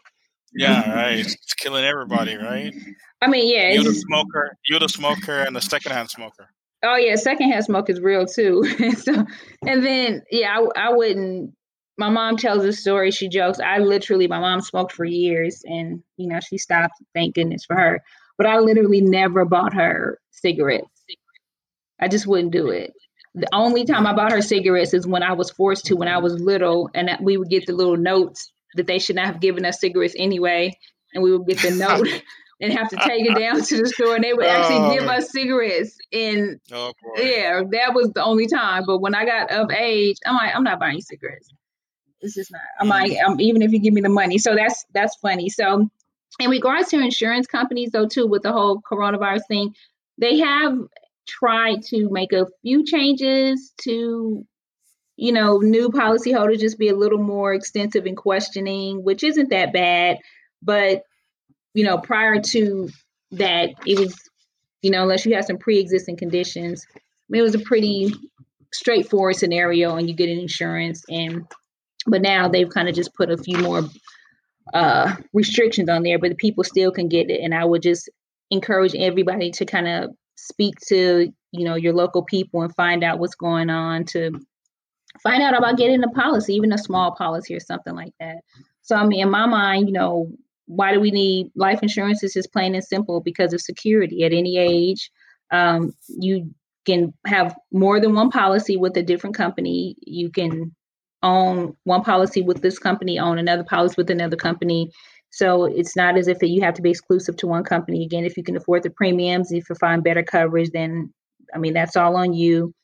yeah, 0.52 0.92
right. 0.94 1.18
It's 1.20 1.36
killing 1.54 1.84
everybody, 1.84 2.36
right? 2.36 2.74
I 3.22 3.28
mean, 3.28 3.52
yeah. 3.52 3.72
You're 3.72 3.84
the 3.84 3.94
smoker. 3.94 4.56
You're 4.68 4.80
the 4.80 4.88
smoker 4.88 5.38
and 5.38 5.54
the 5.54 5.60
secondhand 5.60 6.10
smoker. 6.10 6.48
Oh 6.84 6.96
yeah, 6.96 7.14
secondhand 7.14 7.64
smoke 7.64 7.88
is 7.88 8.00
real 8.00 8.26
too. 8.26 8.64
so, 8.98 9.24
and 9.66 9.84
then 9.84 10.22
yeah, 10.30 10.58
I, 10.58 10.88
I 10.88 10.92
wouldn't 10.92 11.54
my 11.98 12.08
mom 12.08 12.36
tells 12.36 12.64
a 12.64 12.72
story. 12.72 13.10
She 13.10 13.28
jokes. 13.28 13.60
I 13.60 13.78
literally, 13.78 14.26
my 14.26 14.40
mom 14.40 14.60
smoked 14.60 14.92
for 14.92 15.04
years, 15.04 15.62
and 15.64 16.02
you 16.16 16.28
know 16.28 16.40
she 16.40 16.58
stopped. 16.58 16.94
Thank 17.14 17.34
goodness 17.34 17.64
for 17.64 17.76
her. 17.76 18.02
But 18.38 18.46
I 18.46 18.58
literally 18.58 19.00
never 19.00 19.44
bought 19.44 19.74
her 19.74 20.18
cigarettes. 20.30 20.86
I 22.00 22.08
just 22.08 22.26
wouldn't 22.26 22.52
do 22.52 22.70
it. 22.70 22.92
The 23.34 23.48
only 23.52 23.84
time 23.84 24.06
I 24.06 24.14
bought 24.14 24.32
her 24.32 24.42
cigarettes 24.42 24.94
is 24.94 25.06
when 25.06 25.22
I 25.22 25.32
was 25.32 25.50
forced 25.50 25.86
to 25.86 25.96
when 25.96 26.08
I 26.08 26.18
was 26.18 26.40
little, 26.40 26.90
and 26.94 27.10
we 27.20 27.36
would 27.36 27.50
get 27.50 27.66
the 27.66 27.72
little 27.72 27.96
notes 27.96 28.52
that 28.74 28.86
they 28.86 28.98
should 28.98 29.16
not 29.16 29.26
have 29.26 29.40
given 29.40 29.64
us 29.64 29.80
cigarettes 29.80 30.14
anyway, 30.18 30.76
and 31.14 31.22
we 31.22 31.36
would 31.36 31.46
get 31.46 31.60
the 31.60 31.70
note. 31.76 32.08
And 32.62 32.72
have 32.72 32.88
to 32.88 32.96
take 32.96 33.28
it 33.28 33.34
down 33.38 33.60
to 33.60 33.76
the 33.76 33.86
store 33.86 34.14
and 34.14 34.24
they 34.24 34.32
would 34.32 34.46
actually 34.46 34.76
oh, 34.76 34.94
give 34.94 35.04
us 35.04 35.30
cigarettes 35.30 35.98
and 36.12 36.58
oh, 36.72 36.94
yeah 37.16 37.62
that 37.70 37.92
was 37.92 38.10
the 38.14 38.24
only 38.24 38.46
time 38.46 38.84
but 38.86 38.98
when 38.98 39.14
i 39.14 39.26
got 39.26 39.50
of 39.50 39.70
age 39.70 40.16
i'm 40.24 40.36
like 40.36 40.54
i'm 40.54 40.64
not 40.64 40.80
buying 40.80 41.00
cigarettes 41.00 41.50
it's 42.22 42.34
just 42.34 42.52
not. 42.52 42.60
I'm 42.80 42.88
like, 42.88 43.12
um, 43.26 43.40
even 43.40 43.62
if 43.62 43.72
you 43.72 43.80
give 43.80 43.92
me 43.92 44.00
the 44.00 44.08
money. 44.08 44.38
So 44.38 44.54
that's 44.54 44.86
that's 44.94 45.16
funny. 45.16 45.48
So 45.48 45.90
in 46.40 46.50
regards 46.50 46.88
to 46.90 47.00
insurance 47.00 47.46
companies, 47.46 47.90
though, 47.90 48.06
too, 48.06 48.26
with 48.26 48.42
the 48.42 48.52
whole 48.52 48.80
coronavirus 48.80 49.46
thing, 49.48 49.74
they 50.18 50.38
have 50.38 50.78
tried 51.28 51.82
to 51.82 52.08
make 52.10 52.32
a 52.32 52.46
few 52.62 52.84
changes 52.84 53.72
to, 53.82 54.46
you 55.16 55.32
know, 55.32 55.58
new 55.58 55.90
policyholders 55.90 56.60
just 56.60 56.78
be 56.78 56.88
a 56.88 56.96
little 56.96 57.18
more 57.18 57.52
extensive 57.52 58.06
in 58.06 58.16
questioning, 58.16 59.04
which 59.04 59.24
isn't 59.24 59.50
that 59.50 59.72
bad. 59.72 60.18
But 60.62 61.02
you 61.74 61.84
know, 61.84 61.98
prior 61.98 62.40
to 62.40 62.88
that, 63.32 63.70
it 63.86 63.98
was, 63.98 64.14
you 64.82 64.90
know, 64.90 65.02
unless 65.02 65.24
you 65.24 65.34
have 65.34 65.44
some 65.44 65.58
pre-existing 65.58 66.16
conditions, 66.16 66.86
I 66.94 67.00
mean, 67.28 67.40
it 67.40 67.44
was 67.44 67.54
a 67.54 67.60
pretty 67.60 68.12
straightforward 68.72 69.36
scenario, 69.36 69.96
and 69.96 70.08
you 70.08 70.14
get 70.14 70.28
an 70.28 70.38
insurance 70.38 71.04
and 71.08 71.46
but 72.06 72.22
now 72.22 72.48
they've 72.48 72.68
kind 72.68 72.88
of 72.88 72.94
just 72.94 73.14
put 73.14 73.30
a 73.30 73.36
few 73.36 73.58
more 73.58 73.82
uh, 74.74 75.14
restrictions 75.32 75.88
on 75.88 76.02
there, 76.02 76.18
but 76.18 76.30
the 76.30 76.34
people 76.34 76.64
still 76.64 76.90
can 76.90 77.08
get 77.08 77.30
it. 77.30 77.40
And 77.42 77.54
I 77.54 77.64
would 77.64 77.82
just 77.82 78.10
encourage 78.50 78.94
everybody 78.94 79.50
to 79.52 79.64
kind 79.64 79.88
of 79.88 80.10
speak 80.36 80.74
to 80.88 81.32
you 81.52 81.64
know 81.64 81.76
your 81.76 81.92
local 81.92 82.24
people 82.24 82.62
and 82.62 82.74
find 82.74 83.04
out 83.04 83.18
what's 83.18 83.34
going 83.34 83.70
on 83.70 84.04
to 84.04 84.32
find 85.22 85.42
out 85.42 85.56
about 85.56 85.76
getting 85.76 86.02
a 86.02 86.08
policy, 86.08 86.54
even 86.54 86.72
a 86.72 86.78
small 86.78 87.12
policy 87.14 87.54
or 87.54 87.60
something 87.60 87.94
like 87.94 88.12
that. 88.18 88.38
So 88.82 88.96
I 88.96 89.06
mean, 89.06 89.20
in 89.20 89.30
my 89.30 89.46
mind, 89.46 89.86
you 89.86 89.92
know, 89.92 90.32
why 90.66 90.92
do 90.92 91.00
we 91.00 91.10
need 91.10 91.50
life 91.54 91.82
insurance? 91.82 92.22
It's 92.22 92.34
just 92.34 92.52
plain 92.52 92.74
and 92.74 92.84
simple 92.84 93.20
because 93.20 93.52
of 93.52 93.60
security. 93.60 94.24
At 94.24 94.32
any 94.32 94.58
age, 94.58 95.10
um, 95.50 95.92
you 96.08 96.54
can 96.84 97.12
have 97.26 97.56
more 97.72 98.00
than 98.00 98.14
one 98.14 98.30
policy 98.30 98.76
with 98.76 98.96
a 98.96 99.02
different 99.02 99.36
company. 99.36 99.96
You 100.00 100.30
can 100.30 100.74
own 101.22 101.76
one 101.84 102.02
policy 102.02 102.42
with 102.42 102.62
this 102.62 102.78
company, 102.78 103.18
own 103.18 103.38
another 103.38 103.64
policy 103.64 103.94
with 103.96 104.10
another 104.10 104.36
company. 104.36 104.90
So 105.30 105.64
it's 105.64 105.96
not 105.96 106.18
as 106.18 106.28
if 106.28 106.42
you 106.42 106.60
have 106.62 106.74
to 106.74 106.82
be 106.82 106.90
exclusive 106.90 107.36
to 107.36 107.46
one 107.46 107.64
company. 107.64 108.04
Again, 108.04 108.24
if 108.24 108.36
you 108.36 108.42
can 108.42 108.56
afford 108.56 108.82
the 108.82 108.90
premiums, 108.90 109.52
if 109.52 109.68
you 109.68 109.74
find 109.76 110.04
better 110.04 110.22
coverage, 110.22 110.70
then 110.70 111.12
I 111.54 111.58
mean 111.58 111.72
that's 111.72 111.96
all 111.96 112.16
on 112.16 112.34
you. 112.34 112.74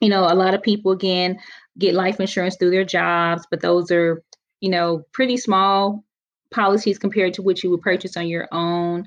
You 0.00 0.08
know, 0.08 0.24
a 0.24 0.34
lot 0.34 0.54
of 0.54 0.62
people 0.62 0.92
again 0.92 1.38
get 1.78 1.94
life 1.94 2.20
insurance 2.20 2.56
through 2.56 2.70
their 2.70 2.84
jobs, 2.84 3.46
but 3.50 3.60
those 3.60 3.90
are, 3.90 4.22
you 4.60 4.70
know, 4.70 5.02
pretty 5.12 5.36
small 5.36 6.04
policies 6.52 6.98
compared 6.98 7.34
to 7.34 7.42
what 7.42 7.62
you 7.62 7.70
would 7.70 7.82
purchase 7.82 8.16
on 8.16 8.28
your 8.28 8.48
own. 8.52 9.04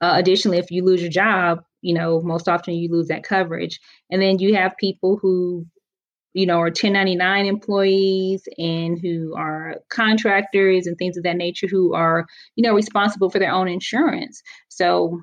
Uh, 0.00 0.14
additionally, 0.16 0.58
if 0.58 0.70
you 0.70 0.84
lose 0.84 1.00
your 1.00 1.10
job, 1.10 1.62
you 1.80 1.94
know, 1.94 2.20
most 2.20 2.48
often 2.48 2.74
you 2.74 2.90
lose 2.90 3.08
that 3.08 3.24
coverage. 3.24 3.80
And 4.10 4.20
then 4.20 4.38
you 4.38 4.54
have 4.54 4.76
people 4.78 5.18
who 5.20 5.66
you 6.34 6.46
know, 6.46 6.58
are 6.58 6.64
1099 6.64 7.46
employees 7.46 8.42
and 8.58 8.98
who 9.00 9.34
are 9.36 9.76
contractors 9.88 10.86
and 10.86 10.98
things 10.98 11.16
of 11.16 11.22
that 11.22 11.36
nature 11.36 11.68
who 11.68 11.94
are, 11.94 12.26
you 12.56 12.62
know, 12.62 12.74
responsible 12.74 13.30
for 13.30 13.38
their 13.38 13.52
own 13.52 13.68
insurance. 13.68 14.42
So 14.68 15.22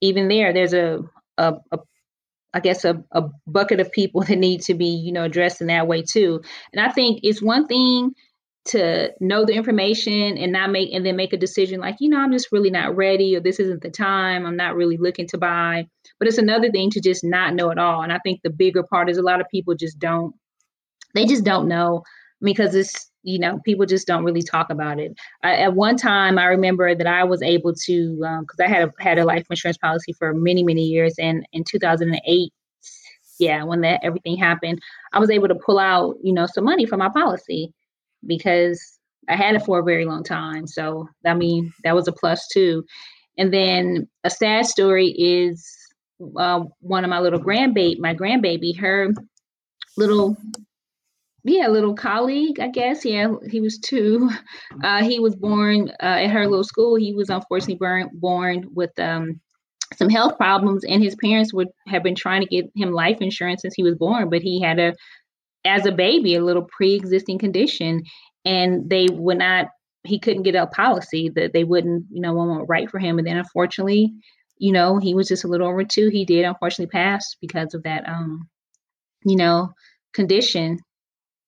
even 0.00 0.28
there, 0.28 0.54
there's 0.54 0.72
a, 0.72 1.00
a, 1.36 1.54
a 1.70 1.78
I 2.54 2.60
guess 2.60 2.86
a, 2.86 3.04
a 3.12 3.24
bucket 3.46 3.80
of 3.80 3.92
people 3.92 4.22
that 4.24 4.36
need 4.36 4.62
to 4.62 4.74
be, 4.74 4.86
you 4.86 5.12
know, 5.12 5.24
addressed 5.24 5.60
in 5.60 5.66
that 5.66 5.86
way 5.86 6.02
too. 6.02 6.40
And 6.72 6.80
I 6.80 6.90
think 6.90 7.20
it's 7.22 7.42
one 7.42 7.66
thing 7.66 8.12
to 8.66 9.12
know 9.20 9.44
the 9.44 9.54
information 9.54 10.36
and 10.38 10.52
not 10.52 10.70
make 10.70 10.92
and 10.92 11.04
then 11.04 11.16
make 11.16 11.32
a 11.32 11.38
decision 11.38 11.80
like, 11.80 11.96
you 12.00 12.08
know, 12.08 12.18
I'm 12.18 12.32
just 12.32 12.52
really 12.52 12.70
not 12.70 12.96
ready 12.96 13.36
or 13.36 13.40
this 13.40 13.60
isn't 13.60 13.82
the 13.82 13.90
time. 13.90 14.44
I'm 14.46 14.56
not 14.56 14.76
really 14.76 14.96
looking 14.96 15.26
to 15.28 15.38
buy. 15.38 15.86
But 16.18 16.28
it's 16.28 16.38
another 16.38 16.70
thing 16.70 16.90
to 16.90 17.00
just 17.00 17.24
not 17.24 17.54
know 17.54 17.70
at 17.70 17.78
all. 17.78 18.02
And 18.02 18.12
I 18.12 18.18
think 18.18 18.40
the 18.42 18.50
bigger 18.50 18.82
part 18.82 19.10
is 19.10 19.18
a 19.18 19.22
lot 19.22 19.40
of 19.40 19.48
people 19.48 19.74
just 19.74 19.98
don't 19.98 20.34
they 21.14 21.24
just 21.24 21.44
don't 21.44 21.68
know 21.68 22.02
because 22.42 22.74
it's 22.74 23.10
you 23.22 23.38
know 23.38 23.58
people 23.64 23.86
just 23.86 24.06
don't 24.06 24.24
really 24.24 24.42
talk 24.42 24.68
about 24.70 25.00
it 25.00 25.12
I, 25.42 25.56
at 25.56 25.74
one 25.74 25.96
time 25.96 26.38
i 26.38 26.44
remember 26.44 26.94
that 26.94 27.06
i 27.06 27.24
was 27.24 27.40
able 27.40 27.72
to 27.86 28.14
because 28.14 28.60
um, 28.60 28.66
i 28.66 28.68
had 28.68 28.88
a, 28.88 28.92
had 29.02 29.18
a 29.18 29.24
life 29.24 29.46
insurance 29.48 29.78
policy 29.78 30.12
for 30.12 30.34
many 30.34 30.62
many 30.62 30.82
years 30.82 31.14
and 31.18 31.46
in 31.52 31.64
2008 31.64 32.52
yeah, 33.38 33.64
when 33.64 33.82
that 33.82 34.00
everything 34.02 34.36
happened, 34.36 34.80
I 35.12 35.18
was 35.18 35.30
able 35.30 35.48
to 35.48 35.54
pull 35.54 35.78
out, 35.78 36.16
you 36.22 36.32
know, 36.32 36.46
some 36.46 36.64
money 36.64 36.86
from 36.86 37.00
my 37.00 37.08
policy 37.08 37.72
because 38.26 38.98
I 39.28 39.36
had 39.36 39.54
it 39.54 39.64
for 39.64 39.80
a 39.80 39.84
very 39.84 40.04
long 40.04 40.24
time. 40.24 40.66
So 40.66 41.08
I 41.24 41.34
mean, 41.34 41.72
that 41.84 41.94
was 41.94 42.08
a 42.08 42.12
plus 42.12 42.46
too. 42.48 42.84
And 43.38 43.52
then 43.52 44.08
a 44.24 44.30
sad 44.30 44.66
story 44.66 45.08
is 45.08 45.66
uh, 46.38 46.64
one 46.80 47.04
of 47.04 47.10
my 47.10 47.20
little 47.20 47.40
grandbaby, 47.40 47.98
my 47.98 48.14
grandbaby, 48.14 48.78
her 48.78 49.12
little 49.96 50.36
yeah, 51.48 51.68
little 51.68 51.94
colleague, 51.94 52.58
I 52.58 52.68
guess. 52.68 53.04
Yeah, 53.04 53.34
he 53.48 53.60
was 53.60 53.78
two. 53.78 54.30
Uh, 54.82 55.02
he 55.04 55.20
was 55.20 55.36
born 55.36 55.90
uh, 56.02 56.18
at 56.24 56.30
her 56.30 56.46
little 56.48 56.64
school. 56.64 56.96
He 56.96 57.14
was 57.14 57.30
unfortunately 57.30 57.76
born 57.76 58.10
born 58.14 58.68
with 58.74 58.90
um, 58.98 59.40
some 59.94 60.08
health 60.08 60.36
problems, 60.36 60.84
and 60.84 61.02
his 61.02 61.14
parents 61.14 61.54
would 61.54 61.68
have 61.86 62.02
been 62.02 62.16
trying 62.16 62.42
to 62.42 62.48
get 62.48 62.66
him 62.74 62.92
life 62.92 63.18
insurance 63.20 63.62
since 63.62 63.74
he 63.74 63.84
was 63.84 63.94
born, 63.94 64.28
but 64.28 64.42
he 64.42 64.60
had 64.60 64.78
a, 64.80 64.92
as 65.66 65.86
a 65.86 65.92
baby, 65.92 66.34
a 66.34 66.44
little 66.44 66.66
pre-existing 66.76 67.38
condition, 67.38 68.04
and 68.44 68.88
they 68.88 69.06
would 69.10 69.38
not. 69.38 69.68
He 70.04 70.20
couldn't 70.20 70.44
get 70.44 70.54
a 70.54 70.68
policy 70.68 71.30
that 71.34 71.52
they 71.52 71.64
wouldn't, 71.64 72.04
you 72.10 72.20
know, 72.20 72.32
won't 72.32 72.68
write 72.68 72.90
for 72.90 72.98
him, 72.98 73.18
and 73.18 73.26
then 73.26 73.36
unfortunately, 73.36 74.12
you 74.58 74.72
know, 74.72 74.98
he 74.98 75.14
was 75.14 75.28
just 75.28 75.44
a 75.44 75.48
little 75.48 75.68
over 75.68 75.84
two. 75.84 76.08
He 76.08 76.24
did 76.24 76.44
unfortunately 76.44 76.90
pass 76.90 77.34
because 77.40 77.74
of 77.74 77.82
that, 77.82 78.08
um, 78.08 78.48
you 79.24 79.36
know, 79.36 79.72
condition 80.14 80.78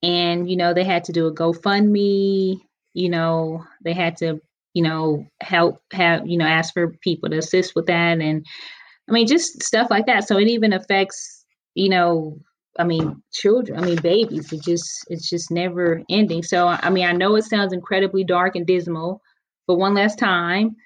and 0.02 0.48
you 0.48 0.56
know 0.56 0.74
they 0.74 0.84
had 0.84 1.04
to 1.04 1.12
do 1.12 1.26
a 1.26 1.34
GoFundMe. 1.34 2.60
You 2.94 3.08
know 3.10 3.64
they 3.84 3.92
had 3.92 4.16
to 4.18 4.40
you 4.74 4.82
know 4.82 5.26
help 5.40 5.80
have 5.92 6.26
you 6.26 6.38
know 6.38 6.46
ask 6.46 6.72
for 6.72 6.94
people 7.02 7.30
to 7.30 7.38
assist 7.38 7.74
with 7.74 7.86
that, 7.86 8.20
and 8.20 8.46
I 9.08 9.12
mean 9.12 9.26
just 9.26 9.62
stuff 9.62 9.88
like 9.90 10.06
that. 10.06 10.26
So 10.26 10.38
it 10.38 10.48
even 10.48 10.72
affects 10.72 11.44
you 11.74 11.88
know 11.88 12.38
I 12.78 12.84
mean 12.84 13.22
children. 13.32 13.78
I 13.78 13.84
mean 13.84 14.00
babies. 14.02 14.52
It 14.52 14.62
just 14.62 15.04
it's 15.08 15.28
just 15.28 15.50
never 15.50 16.02
ending. 16.08 16.42
So 16.42 16.68
I 16.68 16.90
mean 16.90 17.06
I 17.06 17.12
know 17.12 17.36
it 17.36 17.44
sounds 17.44 17.72
incredibly 17.72 18.24
dark 18.24 18.56
and 18.56 18.66
dismal, 18.66 19.20
but 19.66 19.76
one 19.76 19.94
last 19.94 20.18
time, 20.18 20.76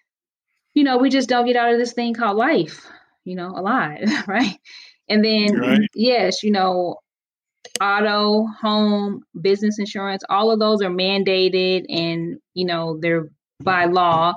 you 0.75 0.85
know 0.85 0.99
we 0.99 1.11
just 1.11 1.29
don't 1.29 1.47
get 1.47 1.57
out 1.57 1.73
of 1.73 1.79
this 1.79 1.92
thing 1.92 2.14
called 2.14 2.37
life. 2.37 2.87
You 3.25 3.37
know 3.37 3.53
alive, 3.55 4.09
right? 4.27 4.59
And 5.09 5.25
then 5.25 5.59
right. 5.59 5.88
yes, 5.95 6.42
you 6.42 6.51
know 6.51 6.99
auto, 7.81 8.47
home, 8.61 9.23
business 9.40 9.79
insurance, 9.79 10.23
all 10.29 10.51
of 10.51 10.59
those 10.59 10.83
are 10.83 10.90
mandated 10.90 11.85
and, 11.88 12.38
you 12.55 12.64
know, 12.64 12.99
they're 13.01 13.29
by 13.62 13.87
law. 13.87 14.35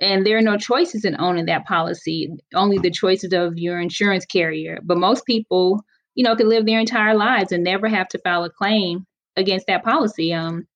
And 0.00 0.26
there 0.26 0.38
are 0.38 0.42
no 0.42 0.56
choices 0.56 1.04
in 1.04 1.20
owning 1.20 1.46
that 1.46 1.66
policy, 1.66 2.30
only 2.54 2.78
the 2.78 2.90
choices 2.90 3.32
of 3.32 3.58
your 3.58 3.80
insurance 3.80 4.24
carrier. 4.24 4.80
But 4.82 4.98
most 4.98 5.24
people, 5.24 5.84
you 6.14 6.24
know, 6.24 6.36
can 6.36 6.48
live 6.48 6.66
their 6.66 6.80
entire 6.80 7.14
lives 7.14 7.52
and 7.52 7.64
never 7.64 7.88
have 7.88 8.08
to 8.08 8.18
file 8.18 8.44
a 8.44 8.50
claim 8.50 9.06
against 9.36 9.66
that 9.66 9.84
policy. 9.84 10.32
Um, 10.32 10.66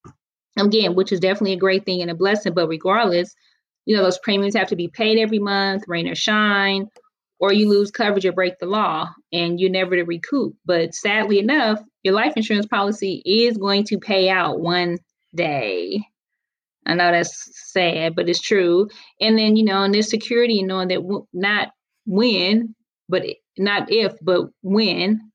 again, 0.57 0.95
which 0.95 1.13
is 1.13 1.21
definitely 1.21 1.53
a 1.53 1.59
great 1.59 1.85
thing 1.85 2.03
and 2.03 2.11
a 2.11 2.15
blessing. 2.15 2.55
But 2.55 2.69
regardless, 2.69 3.35
you 3.87 3.97
know, 3.97 4.03
those 4.03 4.19
premiums 4.19 4.57
have 4.57 4.69
to 4.69 4.77
be 4.77 4.89
paid 4.89 5.19
every 5.19 5.39
month, 5.39 5.85
rain 5.87 6.09
or 6.09 6.15
shine, 6.15 6.89
or 7.39 7.53
you 7.53 7.69
lose 7.69 7.91
coverage 7.91 8.27
or 8.27 8.33
break 8.33 8.59
the 8.59 8.67
law 8.67 9.09
and 9.33 9.61
you're 9.61 9.71
never 9.71 9.97
to 9.97 10.03
recoup. 10.03 10.55
But 10.65 10.95
sadly 10.95 11.39
enough, 11.39 11.81
your 12.03 12.15
life 12.15 12.35
insurance 12.37 12.67
policy 12.67 13.23
is 13.25 13.57
going 13.57 13.85
to 13.85 13.99
pay 13.99 14.29
out 14.29 14.61
one 14.61 14.99
day. 15.35 16.03
I 16.87 16.95
know 16.95 17.13
that's 17.13 17.51
sad, 17.71 18.17
but 18.17 18.29
it's 18.29 18.41
true. 18.41 18.89
And 19.21 19.39
then, 19.39 19.57
you 19.57 19.65
know, 19.65 19.83
and 19.83 19.93
there's 19.93 20.11
security 20.11 20.61
in 20.61 20.67
knowing 20.67 20.89
that 20.89 21.03
w- 21.03 21.27
not 21.33 21.69
when, 22.07 22.75
but 23.09 23.25
not 23.59 23.93
if, 23.93 24.15
but 24.23 24.47
when 24.63 25.28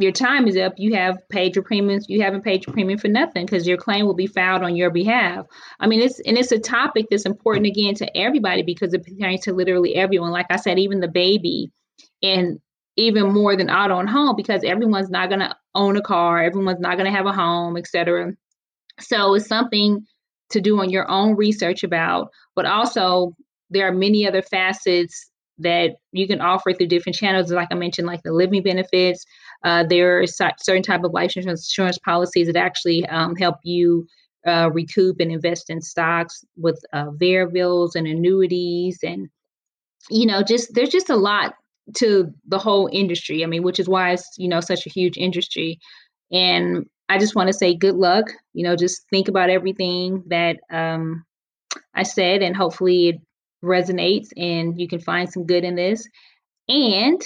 your 0.00 0.12
time 0.12 0.46
is 0.46 0.56
up, 0.56 0.74
you 0.76 0.94
have 0.94 1.16
paid 1.28 1.56
your 1.56 1.62
premiums. 1.62 2.06
You 2.08 2.22
haven't 2.22 2.42
paid 2.42 2.66
your 2.66 2.72
premium 2.72 2.98
for 2.98 3.08
nothing 3.08 3.46
because 3.46 3.66
your 3.66 3.76
claim 3.76 4.06
will 4.06 4.14
be 4.14 4.26
filed 4.26 4.62
on 4.62 4.76
your 4.76 4.90
behalf. 4.90 5.46
I 5.80 5.86
mean, 5.86 6.00
it's 6.00 6.20
and 6.20 6.38
it's 6.38 6.52
a 6.52 6.58
topic 6.58 7.06
that's 7.10 7.26
important 7.26 7.66
again 7.66 7.94
to 7.96 8.16
everybody 8.16 8.62
because 8.62 8.94
it 8.94 9.04
pertains 9.04 9.42
to 9.42 9.52
literally 9.52 9.96
everyone. 9.96 10.30
Like 10.30 10.46
I 10.50 10.56
said, 10.56 10.78
even 10.78 11.00
the 11.00 11.08
baby, 11.08 11.70
and 12.22 12.60
even 12.96 13.32
more 13.32 13.56
than 13.56 13.70
auto 13.70 13.98
and 13.98 14.08
home 14.08 14.34
because 14.36 14.64
everyone's 14.64 15.10
not 15.10 15.28
going 15.28 15.40
to 15.40 15.56
own 15.74 15.96
a 15.96 16.02
car, 16.02 16.42
everyone's 16.42 16.80
not 16.80 16.96
going 16.96 17.10
to 17.10 17.16
have 17.16 17.26
a 17.26 17.32
home, 17.32 17.76
etc. 17.76 18.32
So 19.00 19.34
it's 19.34 19.46
something 19.46 20.04
to 20.50 20.60
do 20.60 20.80
on 20.80 20.90
your 20.90 21.08
own 21.10 21.36
research 21.36 21.84
about, 21.84 22.30
but 22.56 22.66
also 22.66 23.34
there 23.70 23.86
are 23.86 23.92
many 23.92 24.26
other 24.26 24.42
facets 24.42 25.30
that 25.58 25.96
you 26.12 26.26
can 26.26 26.40
offer 26.40 26.72
through 26.72 26.86
different 26.86 27.16
channels, 27.16 27.52
like 27.52 27.68
I 27.70 27.74
mentioned, 27.74 28.06
like 28.06 28.22
the 28.22 28.32
living 28.32 28.62
benefits. 28.62 29.24
Uh, 29.64 29.84
there 29.88 30.20
are 30.20 30.26
certain 30.26 30.82
type 30.82 31.02
of 31.04 31.12
life 31.12 31.36
insurance 31.36 31.98
policies 32.04 32.46
that 32.46 32.56
actually 32.56 33.04
um, 33.06 33.34
help 33.36 33.56
you 33.64 34.06
uh, 34.46 34.70
recoup 34.72 35.16
and 35.20 35.32
invest 35.32 35.68
in 35.68 35.80
stocks 35.80 36.44
with 36.56 36.80
uh, 36.92 37.10
variables 37.12 37.94
and 37.94 38.06
annuities, 38.06 38.98
and 39.02 39.28
you 40.10 40.26
know, 40.26 40.42
just 40.42 40.74
there's 40.74 40.90
just 40.90 41.10
a 41.10 41.16
lot 41.16 41.54
to 41.96 42.32
the 42.46 42.58
whole 42.58 42.88
industry. 42.92 43.42
I 43.42 43.46
mean, 43.46 43.62
which 43.62 43.80
is 43.80 43.88
why 43.88 44.12
it's 44.12 44.28
you 44.38 44.48
know 44.48 44.60
such 44.60 44.86
a 44.86 44.90
huge 44.90 45.16
industry. 45.16 45.78
And 46.30 46.86
I 47.08 47.18
just 47.18 47.34
want 47.34 47.48
to 47.48 47.52
say 47.54 47.74
good 47.74 47.96
luck. 47.96 48.26
You 48.52 48.64
know, 48.64 48.76
just 48.76 49.08
think 49.10 49.28
about 49.28 49.50
everything 49.50 50.22
that 50.28 50.58
um, 50.70 51.24
I 51.94 52.02
said, 52.02 52.42
and 52.42 52.56
hopefully 52.56 53.08
it 53.08 53.16
resonates 53.64 54.28
and 54.36 54.78
you 54.80 54.88
can 54.88 55.00
find 55.00 55.30
some 55.30 55.44
good 55.46 55.64
in 55.64 55.74
this. 55.74 56.08
And 56.68 57.20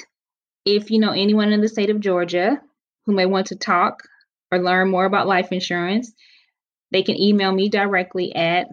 if 0.65 0.91
you 0.91 0.99
know 0.99 1.13
anyone 1.13 1.53
in 1.53 1.61
the 1.61 1.69
state 1.69 1.91
of 1.91 2.01
Georgia 2.01 2.61
who 3.07 3.13
may 3.13 3.27
want 3.27 3.49
to 3.49 3.57
talk 3.57 4.03
or 4.51 4.59
learn 4.59 4.91
more 4.91 5.05
about 5.05 5.27
life 5.27 5.53
insurance, 5.53 6.13
they 6.91 7.03
can 7.03 7.21
email 7.21 7.53
me 7.53 7.69
directly 7.69 8.35
at 8.35 8.69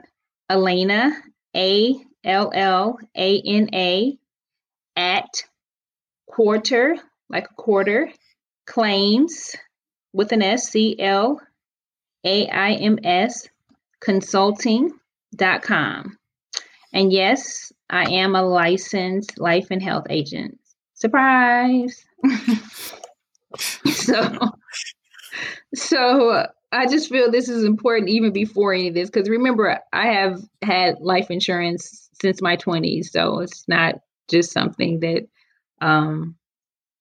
Allana, 0.50 1.12
A 1.56 1.96
L 2.24 2.52
L 2.54 3.00
A 3.16 3.42
N 3.46 3.70
A, 3.74 4.18
at 4.96 5.44
quarter, 6.28 6.96
like 7.30 7.46
a 7.46 7.56
quarter, 7.56 8.10
claims 8.66 9.56
with 10.14 10.32
an 10.32 10.42
S 10.42 10.70
C 10.70 10.96
L 11.00 11.42
A 12.24 12.48
I 12.48 12.74
M 12.74 13.00
S 13.04 13.48
consulting.com. 14.02 16.18
And 16.92 17.12
yes, 17.12 17.72
I 17.90 18.12
am 18.12 18.36
a 18.36 18.44
licensed 18.44 19.40
life 19.40 19.68
and 19.72 19.82
health 19.82 20.08
agent. 20.10 20.59
Surprise. 21.00 22.06
so 23.88 24.52
so 25.74 26.46
I 26.72 26.88
just 26.88 27.10
feel 27.10 27.32
this 27.32 27.50
is 27.50 27.64
important 27.64 28.10
even 28.10 28.32
before 28.32 28.74
any 28.74 28.90
of 28.90 28.94
this 28.94 29.10
because 29.10 29.30
remember 29.30 29.80
I 29.94 30.08
have 30.08 30.42
had 30.62 31.00
life 31.00 31.32
insurance 31.32 32.10
since 32.22 32.42
my 32.42 32.58
20s, 32.58 33.06
so 33.06 33.40
it's 33.40 33.68
not 33.68 33.96
just 34.30 34.52
something 34.52 35.00
that 35.00 35.28
um, 35.82 36.36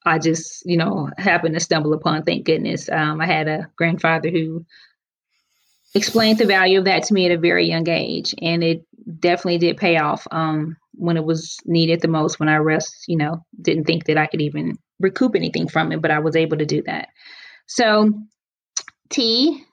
I 0.06 0.18
just 0.18 0.64
you 0.64 0.76
know 0.76 1.10
happened 1.18 1.54
to 1.54 1.60
stumble 1.60 1.92
upon. 1.92 2.22
Thank 2.22 2.46
goodness. 2.46 2.88
Um, 2.88 3.20
I 3.20 3.26
had 3.26 3.48
a 3.48 3.68
grandfather 3.76 4.30
who 4.30 4.64
explained 5.94 6.38
the 6.38 6.46
value 6.46 6.78
of 6.78 6.84
that 6.84 7.02
to 7.04 7.14
me 7.14 7.26
at 7.26 7.32
a 7.32 7.38
very 7.38 7.66
young 7.66 7.88
age, 7.88 8.32
and 8.40 8.62
it 8.62 8.86
definitely 9.18 9.58
did 9.58 9.76
pay 9.76 9.96
off 9.96 10.26
um, 10.30 10.76
when 10.98 11.16
it 11.16 11.24
was 11.24 11.58
needed 11.64 12.00
the 12.00 12.08
most. 12.08 12.38
When 12.38 12.48
I 12.48 12.56
rest, 12.56 13.04
you 13.06 13.16
know, 13.16 13.44
didn't 13.60 13.84
think 13.84 14.04
that 14.04 14.18
I 14.18 14.26
could 14.26 14.40
even 14.40 14.78
recoup 15.00 15.34
anything 15.34 15.68
from 15.68 15.92
it, 15.92 16.02
but 16.02 16.10
I 16.10 16.18
was 16.18 16.36
able 16.36 16.58
to 16.58 16.66
do 16.66 16.82
that. 16.82 17.08
So, 17.66 18.12
T, 19.10 19.64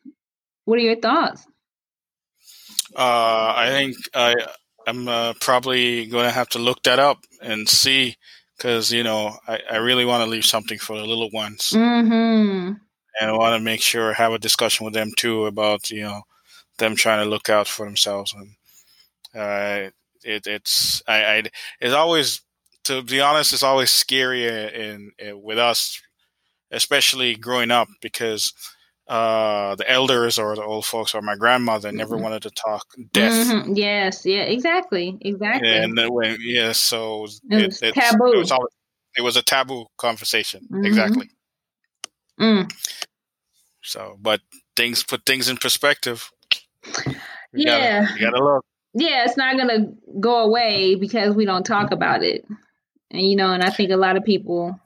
what 0.66 0.80
are 0.80 0.84
your 0.84 1.00
thoughts? 1.00 1.46
Uh, 2.96 3.54
I 3.56 3.70
think 3.70 3.96
I 4.14 4.36
I'm 4.88 5.08
uh, 5.08 5.34
probably 5.42 6.06
going 6.06 6.26
to 6.26 6.32
have 6.32 6.50
to 6.50 6.60
look 6.60 6.84
that 6.84 7.00
up 7.00 7.20
and 7.42 7.68
see 7.68 8.16
because 8.58 8.92
you 8.92 9.04
know 9.04 9.38
I, 9.48 9.60
I 9.72 9.76
really 9.78 10.06
want 10.06 10.24
to 10.24 10.30
leave 10.30 10.46
something 10.46 10.78
for 10.78 10.98
the 10.98 11.06
little 11.06 11.30
ones. 11.32 11.72
Mm-hmm 11.76 12.74
and 13.20 13.30
I 13.30 13.34
want 13.34 13.58
to 13.58 13.64
make 13.64 13.82
sure 13.82 14.14
have 14.14 14.34
a 14.34 14.40
discussion 14.40 14.86
with 14.86 14.94
them 14.94 15.12
too 15.16 15.46
about 15.46 15.90
you 15.90 16.04
know 16.04 16.24
them 16.78 16.96
trying 16.96 17.24
to 17.24 17.30
look 17.30 17.50
out 17.50 17.68
for 17.68 17.86
themselves 17.86 18.34
and 18.34 18.50
uh, 19.36 19.90
it, 20.26 20.48
it's 20.48 21.02
I, 21.08 21.26
I 21.26 21.44
it's 21.80 21.94
always 21.94 22.42
to 22.86 23.02
be 23.02 23.22
honest 23.22 23.54
it's 23.54 23.64
always 23.64 23.92
scary 23.92 24.48
in, 24.48 25.12
in 25.20 25.42
with 25.42 25.58
us 25.58 26.02
especially 26.72 27.36
growing 27.36 27.72
up 27.72 27.88
because 28.02 28.54
uh, 29.08 29.76
the 29.76 29.90
elders 29.90 30.40
or 30.40 30.56
the 30.56 30.64
old 30.64 30.86
folks 30.86 31.14
or 31.14 31.22
my 31.22 31.36
grandmother 31.36 31.90
mm-hmm. 31.90 31.98
never 31.98 32.18
wanted 32.18 32.42
to 32.42 32.50
talk 32.52 32.86
death. 33.14 33.48
Mm-hmm. 33.48 33.74
Yes, 33.76 34.26
yeah, 34.26 34.44
exactly, 34.44 35.18
exactly. 35.22 35.72
And 35.72 35.98
then 35.98 36.12
when 36.12 36.38
yeah, 36.42 36.72
so 36.72 37.28
it, 37.50 37.68
was 37.68 37.80
taboo. 37.80 38.34
It 38.34 38.38
was, 38.38 38.52
always, 38.52 38.72
it 39.18 39.22
was 39.22 39.38
a 39.38 39.44
taboo 39.44 39.86
conversation. 39.98 40.68
Mm-hmm. 40.72 40.86
Exactly. 40.86 41.30
Mm. 42.40 42.72
So, 43.82 44.18
but 44.20 44.42
things 44.76 45.04
put 45.04 45.26
things 45.26 45.50
in 45.50 45.58
perspective. 45.58 46.30
You 47.06 47.14
yeah, 47.54 48.02
gotta, 48.02 48.14
you 48.20 48.32
gotta 48.32 48.44
look. 48.44 48.66
Yeah, 48.96 49.26
it's 49.26 49.38
not 49.38 49.58
gonna 49.58 49.94
go 50.20 50.40
away 50.40 50.96
because 50.96 51.36
we 51.36 51.46
don't 51.46 51.66
talk 51.66 51.92
about 51.92 52.24
it, 52.24 52.46
and 53.12 53.22
you 53.22 53.36
know, 53.36 53.52
and 53.52 53.62
I 53.62 53.70
think 53.70 53.92
a 53.92 53.98
lot 53.98 54.16
of 54.16 54.24
people 54.24 54.80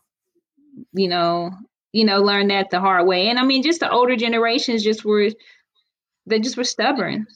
you 0.93 1.07
know, 1.07 1.51
you 1.91 2.05
know, 2.05 2.19
learn 2.21 2.47
that 2.49 2.69
the 2.69 2.79
hard 2.79 3.07
way. 3.07 3.27
And 3.29 3.39
I 3.39 3.43
mean, 3.43 3.63
just 3.63 3.79
the 3.79 3.89
older 3.89 4.15
generations 4.15 4.83
just 4.83 5.03
were, 5.03 5.29
they 6.25 6.39
just 6.39 6.57
were 6.57 6.63
stubborn. 6.63 7.27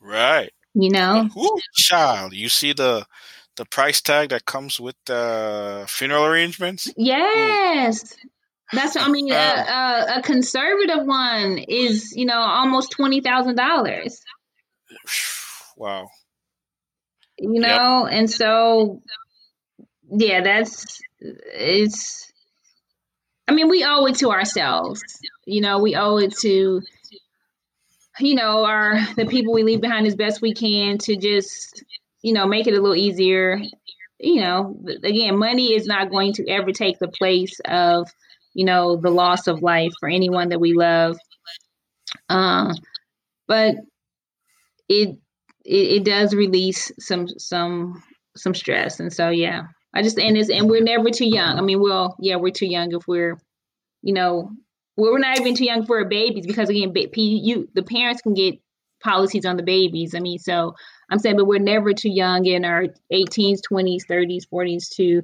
Right. 0.00 0.52
You 0.74 0.90
know, 0.90 1.28
Ooh, 1.36 1.58
child, 1.76 2.32
you 2.32 2.48
see 2.48 2.72
the 2.72 3.06
the 3.56 3.64
price 3.64 4.00
tag 4.00 4.30
that 4.30 4.44
comes 4.44 4.80
with 4.80 4.96
the 5.06 5.84
funeral 5.86 6.24
arrangements. 6.24 6.92
yes. 6.96 8.12
That's 8.72 8.96
I 8.96 9.08
mean, 9.08 9.30
a, 9.30 9.36
a, 9.36 10.18
a 10.18 10.22
conservative 10.22 11.06
one 11.06 11.58
is 11.58 12.16
you 12.16 12.26
know 12.26 12.40
almost 12.40 12.90
twenty 12.90 13.20
thousand 13.20 13.54
dollars. 13.54 14.20
Wow. 15.76 16.08
You 17.38 17.60
know, 17.60 18.06
and 18.06 18.30
so 18.30 19.02
yeah, 20.10 20.42
that's 20.42 21.00
it's. 21.20 22.32
I 23.48 23.52
mean, 23.52 23.68
we 23.68 23.84
owe 23.84 24.06
it 24.06 24.16
to 24.16 24.30
ourselves. 24.30 25.02
You 25.46 25.60
know, 25.60 25.78
we 25.80 25.96
owe 25.96 26.18
it 26.18 26.34
to 26.38 26.80
you 28.20 28.34
know 28.34 28.64
our 28.64 28.98
the 29.16 29.26
people 29.26 29.52
we 29.52 29.64
leave 29.64 29.80
behind 29.80 30.06
as 30.06 30.14
best 30.14 30.40
we 30.40 30.54
can 30.54 30.98
to 30.98 31.16
just 31.16 31.82
you 32.22 32.32
know 32.32 32.46
make 32.46 32.66
it 32.66 32.74
a 32.74 32.80
little 32.80 32.94
easier. 32.94 33.60
You 34.20 34.40
know, 34.40 34.78
again, 35.02 35.36
money 35.38 35.74
is 35.74 35.86
not 35.86 36.10
going 36.10 36.34
to 36.34 36.48
ever 36.48 36.72
take 36.72 36.98
the 36.98 37.08
place 37.08 37.60
of 37.64 38.08
you 38.54 38.64
know 38.64 38.96
the 38.96 39.10
loss 39.10 39.48
of 39.48 39.62
life 39.62 39.92
for 39.98 40.08
anyone 40.08 40.50
that 40.50 40.60
we 40.60 40.72
love. 40.74 41.18
Uh, 42.28 42.72
but 43.48 43.74
it, 44.88 45.18
it 45.64 46.00
it 46.00 46.04
does 46.04 46.34
release 46.34 46.92
some 46.98 47.28
some 47.38 48.02
some 48.36 48.54
stress, 48.54 49.00
and 49.00 49.12
so 49.12 49.30
yeah, 49.30 49.64
I 49.94 50.02
just 50.02 50.18
and 50.18 50.36
it's 50.36 50.50
and 50.50 50.68
we're 50.68 50.82
never 50.82 51.10
too 51.10 51.28
young. 51.28 51.58
I 51.58 51.62
mean, 51.62 51.80
well, 51.80 52.16
yeah, 52.18 52.36
we're 52.36 52.52
too 52.52 52.66
young 52.66 52.92
if 52.92 53.06
we're, 53.06 53.38
you 54.02 54.12
know, 54.12 54.50
we're 54.96 55.18
not 55.18 55.40
even 55.40 55.54
too 55.54 55.64
young 55.64 55.86
for 55.86 55.98
our 55.98 56.04
babies 56.04 56.46
because 56.46 56.68
again, 56.68 56.92
you 57.14 57.68
the 57.74 57.82
parents 57.82 58.22
can 58.22 58.34
get 58.34 58.58
policies 59.02 59.44
on 59.44 59.56
the 59.56 59.62
babies. 59.62 60.14
I 60.14 60.20
mean, 60.20 60.38
so 60.38 60.74
I'm 61.10 61.18
saying, 61.18 61.36
but 61.36 61.46
we're 61.46 61.58
never 61.58 61.92
too 61.92 62.10
young 62.10 62.46
in 62.46 62.64
our 62.64 62.86
18s, 63.12 63.60
20s, 63.70 64.02
30s, 64.10 64.44
40s 64.52 64.88
to 64.96 65.22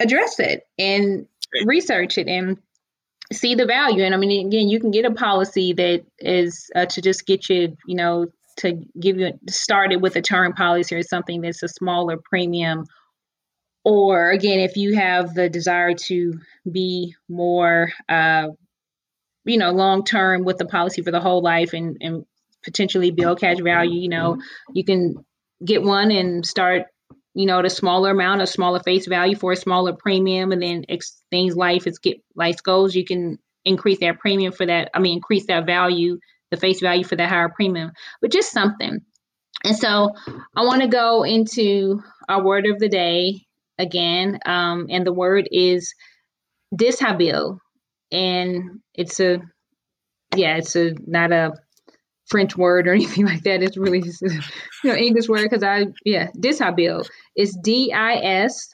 address 0.00 0.40
it 0.40 0.66
and 0.78 1.26
research 1.64 2.18
it 2.18 2.26
and 2.26 2.58
see 3.32 3.54
the 3.54 3.66
value. 3.66 4.02
And 4.02 4.14
I 4.14 4.18
mean, 4.18 4.46
again, 4.46 4.68
you 4.68 4.80
can 4.80 4.90
get 4.90 5.04
a 5.04 5.12
policy 5.12 5.72
that 5.74 6.04
is 6.18 6.70
uh, 6.74 6.86
to 6.86 7.02
just 7.02 7.26
get 7.26 7.48
you, 7.48 7.76
you 7.86 7.94
know, 7.94 8.26
to 8.56 8.80
give 9.00 9.18
you 9.18 9.32
started 9.48 9.96
with 9.96 10.16
a 10.16 10.22
term 10.22 10.52
policy 10.52 10.94
or 10.94 11.02
something 11.02 11.40
that's 11.40 11.62
a 11.62 11.68
smaller 11.68 12.16
premium. 12.16 12.86
Or 13.84 14.30
again 14.30 14.60
if 14.60 14.76
you 14.76 14.94
have 14.94 15.34
the 15.34 15.48
desire 15.48 15.94
to 15.94 16.40
be 16.70 17.14
more 17.28 17.92
uh, 18.08 18.48
you 19.44 19.58
know 19.58 19.70
long 19.70 20.04
term 20.04 20.44
with 20.44 20.58
the 20.58 20.66
policy 20.66 21.02
for 21.02 21.10
the 21.10 21.20
whole 21.20 21.42
life 21.42 21.72
and, 21.72 21.96
and 22.00 22.24
potentially 22.62 23.10
build 23.10 23.40
cash 23.40 23.58
value 23.60 24.00
you 24.00 24.08
know 24.08 24.38
you 24.72 24.84
can 24.84 25.14
get 25.62 25.82
one 25.82 26.10
and 26.10 26.46
start 26.46 26.84
you 27.34 27.44
know 27.44 27.58
at 27.58 27.66
a 27.66 27.70
smaller 27.70 28.10
amount 28.10 28.40
a 28.40 28.46
smaller 28.46 28.80
face 28.80 29.06
value 29.06 29.36
for 29.36 29.52
a 29.52 29.56
smaller 29.56 29.92
premium. 29.92 30.50
And 30.52 30.62
then 30.62 30.84
ex- 30.88 31.20
things 31.30 31.56
life 31.56 31.86
is 31.86 31.98
get 31.98 32.22
life 32.34 32.62
goals 32.62 32.94
you 32.94 33.04
can 33.04 33.38
increase 33.66 34.00
that 34.00 34.18
premium 34.18 34.52
for 34.52 34.66
that 34.66 34.90
i 34.94 34.98
mean 34.98 35.14
increase 35.14 35.46
that 35.46 35.66
value 35.66 36.18
the 36.54 36.60
face 36.60 36.80
value 36.80 37.04
for 37.04 37.16
that 37.16 37.28
higher 37.28 37.48
premium 37.48 37.90
but 38.20 38.32
just 38.32 38.52
something. 38.52 39.00
And 39.64 39.76
so 39.76 40.10
i 40.56 40.62
want 40.64 40.82
to 40.82 40.88
go 40.88 41.22
into 41.22 42.02
our 42.28 42.42
word 42.44 42.66
of 42.66 42.78
the 42.78 42.88
day 42.88 43.46
again, 43.78 44.38
um, 44.46 44.86
and 44.90 45.06
the 45.06 45.12
word 45.12 45.48
is 45.50 45.94
dishabille, 46.74 47.58
and 48.12 48.80
it's 48.94 49.20
a 49.20 49.38
yeah, 50.36 50.56
it's 50.56 50.76
a 50.76 50.94
not 51.06 51.32
a 51.32 51.52
French 52.26 52.56
word 52.56 52.86
or 52.88 52.92
anything 52.94 53.26
like 53.26 53.42
that. 53.42 53.62
It's 53.62 53.76
really 53.76 54.02
just 54.02 54.22
a, 54.22 54.30
you 54.84 54.90
know 54.90 54.94
English 54.94 55.28
word 55.28 55.42
because 55.42 55.62
I 55.62 55.86
yeah 56.04 56.28
dishabille. 56.36 57.08
Is 57.36 57.56
D 57.62 57.92
I 57.92 58.14
S 58.14 58.68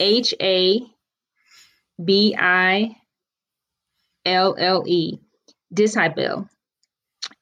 H 0.00 0.34
A 0.40 0.80
B 2.04 2.34
I 2.38 2.96
L 4.26 4.54
L 4.58 4.84
E 4.86 5.18
dishabille, 5.74 6.48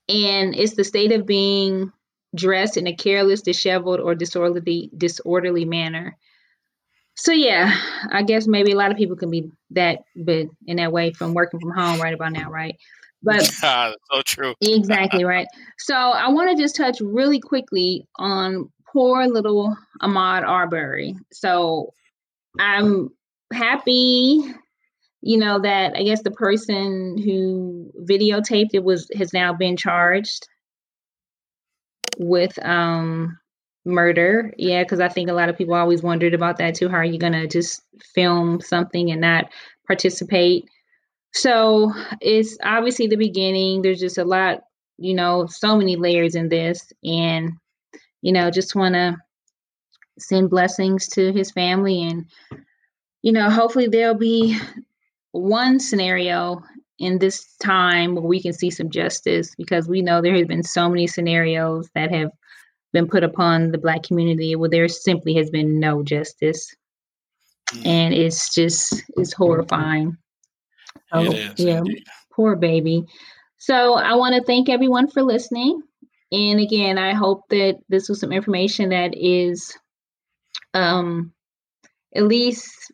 and 0.08 0.54
it's 0.54 0.74
the 0.74 0.84
state 0.84 1.12
of 1.12 1.26
being 1.26 1.92
dressed 2.34 2.76
in 2.76 2.86
a 2.86 2.94
careless, 2.94 3.42
disheveled, 3.42 4.00
or 4.00 4.14
disorderly 4.14 4.90
disorderly 4.96 5.64
manner 5.64 6.16
so 7.14 7.32
yeah, 7.32 7.74
I 8.10 8.22
guess 8.22 8.46
maybe 8.46 8.72
a 8.72 8.76
lot 8.76 8.90
of 8.90 8.96
people 8.96 9.16
can 9.16 9.30
be 9.30 9.50
that, 9.70 10.00
but 10.16 10.46
in 10.66 10.76
that 10.76 10.92
way 10.92 11.12
from 11.12 11.34
working 11.34 11.60
from 11.60 11.72
home 11.72 12.00
right 12.00 12.14
about 12.14 12.32
now, 12.32 12.50
right? 12.50 12.76
But 13.22 13.44
so 13.46 13.94
true. 14.24 14.54
exactly 14.60 15.24
right. 15.24 15.46
So 15.78 15.94
I 15.94 16.28
want 16.28 16.50
to 16.50 16.62
just 16.62 16.76
touch 16.76 17.00
really 17.00 17.38
quickly 17.38 18.06
on 18.16 18.72
poor 18.90 19.26
little 19.26 19.76
Ahmaud 20.02 20.42
Arbery. 20.42 21.14
So 21.32 21.92
I'm 22.58 23.10
happy, 23.52 24.42
you 25.22 25.38
know, 25.38 25.61
that 25.61 25.96
I 25.96 26.02
guess 26.02 26.22
the 26.22 26.30
person 26.32 27.16
who 27.16 27.90
videotaped 28.00 28.70
it 28.74 28.85
was 28.85 29.08
has 29.16 29.32
now 29.32 29.52
been 29.54 29.76
charged 29.76 30.48
with 32.18 32.58
um 32.64 33.38
murder. 33.85 34.52
Yeah, 34.56 34.82
because 34.82 35.00
I 35.00 35.08
think 35.08 35.30
a 35.30 35.35
lot 35.35 35.48
of 35.48 35.56
people 35.56 35.74
always 35.74 36.02
wondered 36.02 36.35
about 36.35 36.58
that 36.58 36.74
too. 36.74 36.88
How 36.88 36.98
are 36.98 37.04
you 37.04 37.18
to 37.18 37.46
just 37.46 37.82
film 38.14 38.61
something 38.61 39.11
and 39.11 39.20
not 39.20 39.46
participate? 39.87 40.68
So 41.32 41.92
it's 42.20 42.58
obviously 42.62 43.06
the 43.06 43.16
beginning. 43.16 43.82
There's 43.82 44.00
just 44.00 44.18
a 44.18 44.24
lot, 44.24 44.64
you 44.98 45.14
know, 45.14 45.46
so 45.46 45.76
many 45.76 45.96
layers 45.96 46.35
in 46.35 46.48
this. 46.48 46.92
And, 47.02 47.52
you 48.20 48.32
know, 48.32 48.50
just 48.50 48.74
want 48.74 48.94
to 48.94 49.16
send 50.18 50.50
blessings 50.50 51.08
to 51.08 51.32
his 51.32 51.50
family. 51.50 52.02
And, 52.02 52.26
you 53.22 53.32
know, 53.32 53.50
hopefully 53.50 53.88
there'll 53.88 54.14
be 54.14 54.58
one 55.33 55.81
scenario 55.81 56.62
in 56.99 57.18
this 57.18 57.57
time 57.57 58.14
where 58.14 58.23
we 58.25 58.40
can 58.40 58.53
see 58.53 58.71
some 58.71 58.90
justice 58.90 59.55
because 59.57 59.88
we 59.88 60.03
know 60.03 60.21
there 60.21 60.37
have 60.37 60.47
been 60.47 60.62
so 60.62 60.88
many 60.88 61.07
scenarios 61.07 61.88
that 61.95 62.12
have 62.12 62.31
been 62.92 63.09
put 63.09 63.25
upon 63.25 63.73
the 63.73 63.79
black 63.79 64.03
community 64.03 64.55
where 64.55 64.68
there 64.68 64.87
simply 64.88 65.35
has 65.35 65.51
been 65.51 65.81
no 65.81 66.03
justice 66.03 66.75
mm. 67.73 67.87
and 67.87 68.14
it's 68.14 68.55
just 68.55 69.03
it's 69.16 69.33
horrifying 69.33 70.16
oh, 71.12 71.25
it 71.25 71.59
yeah 71.59 71.79
indeed. 71.79 72.05
poor 72.33 72.55
baby 72.55 73.03
so 73.57 73.95
i 73.95 74.14
want 74.14 74.35
to 74.35 74.45
thank 74.45 74.68
everyone 74.68 75.09
for 75.09 75.23
listening 75.23 75.83
and 76.31 76.61
again 76.61 76.99
i 76.99 77.14
hope 77.14 77.42
that 77.49 77.79
this 77.88 78.09
was 78.09 78.21
some 78.21 78.33
information 78.33 78.90
that 78.90 79.14
is 79.16 79.77
um 80.75 81.33
at 82.14 82.25
least 82.25 82.92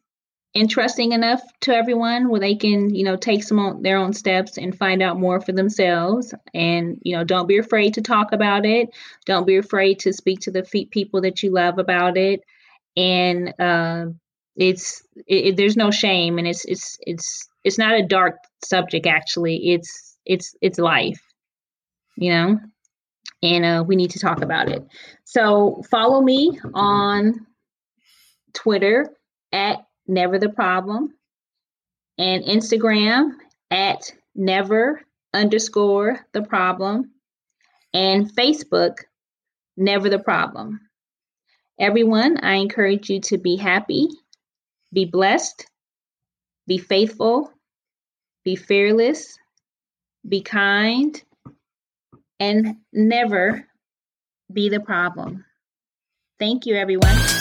interesting 0.58 1.12
enough 1.12 1.40
to 1.60 1.74
everyone 1.74 2.28
where 2.28 2.40
they 2.40 2.54
can 2.54 2.94
you 2.94 3.04
know 3.04 3.16
take 3.16 3.42
some 3.42 3.58
on 3.58 3.82
their 3.82 3.96
own 3.96 4.12
steps 4.12 4.58
and 4.58 4.76
find 4.76 5.02
out 5.02 5.18
more 5.18 5.40
for 5.40 5.52
themselves. 5.52 6.34
And 6.54 6.98
you 7.02 7.16
know 7.16 7.24
don't 7.24 7.48
be 7.48 7.58
afraid 7.58 7.94
to 7.94 8.02
talk 8.02 8.32
about 8.32 8.66
it. 8.66 8.90
Don't 9.26 9.46
be 9.46 9.56
afraid 9.56 10.00
to 10.00 10.12
speak 10.12 10.40
to 10.40 10.50
the 10.50 10.62
people 10.90 11.20
that 11.22 11.42
you 11.42 11.50
love 11.50 11.78
about 11.78 12.16
it. 12.16 12.40
And 12.96 13.54
uh, 13.58 14.06
it's 14.56 15.02
it, 15.26 15.56
there's 15.56 15.76
no 15.76 15.90
shame 15.90 16.38
and 16.38 16.46
it's 16.46 16.64
it's 16.64 16.98
it's 17.06 17.48
it's 17.64 17.78
not 17.78 17.98
a 17.98 18.06
dark 18.06 18.36
subject 18.64 19.06
actually. 19.06 19.70
It's 19.70 20.18
it's 20.26 20.54
it's 20.60 20.78
life 20.78 21.20
you 22.18 22.32
know? 22.32 22.60
And 23.42 23.64
uh, 23.64 23.84
we 23.86 23.96
need 23.96 24.10
to 24.10 24.18
talk 24.18 24.42
about 24.42 24.68
it. 24.68 24.84
So 25.24 25.82
follow 25.90 26.20
me 26.20 26.58
on 26.74 27.46
twitter 28.54 29.14
at 29.52 29.78
never 30.08 30.38
the 30.38 30.48
problem, 30.48 31.14
and 32.16 32.42
Instagram 32.44 33.32
at 33.70 34.12
never 34.34 35.02
underscore 35.34 36.26
the 36.32 36.42
problem, 36.42 37.12
and 37.94 38.34
Facebook, 38.34 38.96
never 39.76 40.08
the 40.08 40.18
problem. 40.18 40.80
Everyone, 41.78 42.38
I 42.42 42.54
encourage 42.54 43.08
you 43.08 43.20
to 43.22 43.38
be 43.38 43.56
happy, 43.56 44.08
be 44.92 45.04
blessed, 45.04 45.66
be 46.66 46.78
faithful, 46.78 47.52
be 48.44 48.56
fearless, 48.56 49.38
be 50.28 50.40
kind, 50.40 51.22
and 52.40 52.76
never 52.92 53.66
be 54.52 54.68
the 54.68 54.80
problem. 54.80 55.44
Thank 56.38 56.66
you, 56.66 56.74
everyone. 56.74 57.37